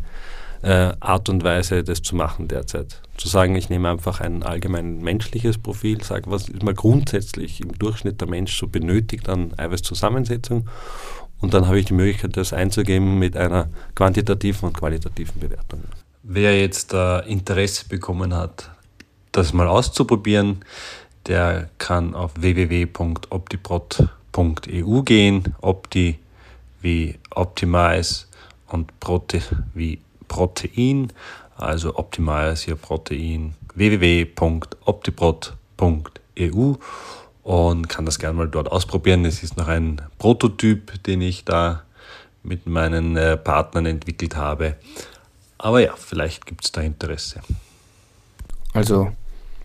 äh, 0.62 0.92
Art 1.00 1.30
und 1.30 1.44
Weise, 1.44 1.84
das 1.84 2.02
zu 2.02 2.16
machen 2.16 2.48
derzeit. 2.48 3.02
Zu 3.18 3.30
sagen, 3.30 3.56
ich 3.56 3.70
nehme 3.70 3.90
einfach 3.90 4.20
ein 4.20 4.44
allgemein 4.44 5.02
menschliches 5.02 5.58
Profil, 5.58 6.04
sage, 6.04 6.30
was 6.30 6.50
ist 6.50 6.64
mal 6.64 6.74
grundsätzlich 6.74 7.62
im 7.62 7.78
Durchschnitt 7.78 8.20
der 8.20 8.30
Mensch 8.30 8.58
so 8.58 8.68
benötigt 8.68 9.30
an 9.30 9.54
Eiweißzusammensetzung 9.58 10.68
und 11.42 11.54
dann 11.54 11.68
habe 11.68 11.78
ich 11.80 11.86
die 11.86 11.94
Möglichkeit, 11.94 12.36
das 12.38 12.54
einzugeben 12.54 13.20
mit 13.20 13.38
einer 13.38 13.70
quantitativen 13.96 14.70
und 14.70 14.78
qualitativen 14.78 15.40
Bewertung. 15.40 15.84
Wer 16.24 16.60
jetzt 16.60 16.94
äh, 16.94 17.20
Interesse 17.22 17.88
bekommen 17.88 18.34
hat, 18.36 18.72
das 19.32 19.54
mal 19.54 19.68
auszuprobieren, 19.68 20.66
der 21.28 21.70
kann 21.78 22.16
auf 22.16 22.32
www.optiprot.eu 22.36 25.02
gehen, 25.04 25.56
opti 25.62 26.20
wie 26.82 27.16
Optimize 27.32 28.26
und 28.68 29.00
Prote 29.00 29.42
wie 29.74 30.02
Protein, 30.28 31.14
also 31.58 31.96
Optimize 31.96 32.66
hier 32.66 32.76
Protein 32.76 33.56
www.optiprot.eu 33.76 36.74
und 37.44 37.90
kann 37.90 38.06
das 38.06 38.20
gerne 38.20 38.38
mal 38.38 38.48
dort 38.48 38.72
ausprobieren. 38.72 39.26
Es 39.26 39.44
ist 39.44 39.58
noch 39.58 39.68
ein 39.68 40.02
Prototyp, 40.18 41.04
den 41.04 41.22
ich 41.22 41.46
da 41.46 41.84
mit 42.44 42.68
meinen 42.68 43.18
äh, 43.18 43.38
Partnern 43.38 43.86
entwickelt 43.86 44.36
habe. 44.36 44.76
Aber 45.58 45.82
ja, 45.82 45.94
vielleicht 45.98 46.46
gibt 46.46 46.64
es 46.64 46.72
da 46.72 46.82
Interesse. 46.82 47.42
Also 48.74 49.12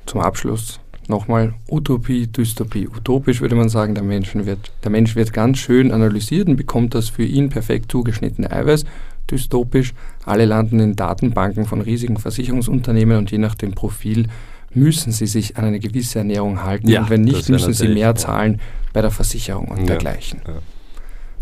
zum 0.06 0.20
Abschluss 0.20 0.80
nochmal 1.08 1.54
Utopie, 1.68 2.26
Dystopie. 2.26 2.88
Utopisch 2.88 3.40
würde 3.40 3.54
man 3.54 3.68
sagen, 3.68 3.94
der, 3.94 4.04
Menschen 4.04 4.46
wird, 4.46 4.72
der 4.82 4.90
Mensch 4.90 5.14
wird 5.16 5.32
ganz 5.32 5.58
schön 5.58 5.92
analysiert 5.92 6.48
und 6.48 6.56
bekommt 6.56 6.94
das 6.94 7.08
für 7.08 7.24
ihn 7.24 7.48
perfekt 7.48 7.92
zugeschnittene 7.92 8.50
Eiweiß. 8.50 8.84
Dystopisch, 9.30 9.94
alle 10.24 10.44
landen 10.44 10.80
in 10.80 10.96
Datenbanken 10.96 11.64
von 11.64 11.80
riesigen 11.80 12.18
Versicherungsunternehmen 12.18 13.16
und 13.16 13.30
je 13.30 13.38
nach 13.38 13.54
dem 13.54 13.72
Profil 13.72 14.28
müssen 14.74 15.12
sie 15.12 15.26
sich 15.26 15.56
an 15.56 15.64
eine 15.64 15.80
gewisse 15.80 16.18
Ernährung 16.18 16.62
halten. 16.62 16.88
Ja, 16.88 17.02
und 17.02 17.10
wenn 17.10 17.22
nicht, 17.22 17.48
müssen 17.48 17.72
sie 17.72 17.88
mehr 17.88 18.14
zahlen 18.14 18.60
bei 18.92 19.02
der 19.02 19.10
Versicherung 19.10 19.68
und 19.68 19.80
ja, 19.80 19.86
dergleichen. 19.86 20.40
Ja. 20.46 20.54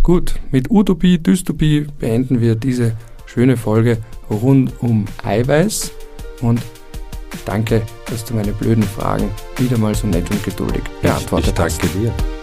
Gut, 0.03 0.35
mit 0.51 0.71
Utopie, 0.71 1.19
Dystopie 1.19 1.87
beenden 1.99 2.41
wir 2.41 2.57
diese 2.57 2.97
schöne 3.27 3.57
Folge 3.57 3.99
rund 4.29 4.73
um 4.81 5.05
Eiweiß 5.23 5.93
und 6.41 6.61
danke, 7.45 7.83
dass 8.07 8.25
du 8.25 8.35
meine 8.35 8.53
blöden 8.53 8.83
Fragen 8.83 9.31
wieder 9.59 9.79
mal 9.79 9.95
so 9.95 10.07
nett 10.07 10.29
und 10.31 10.43
geduldig 10.43 10.83
beantwortet 11.01 11.47
ich, 11.47 11.53
ich 11.53 11.55
danke 11.55 11.83
hast. 11.83 11.95
dir. 11.95 12.42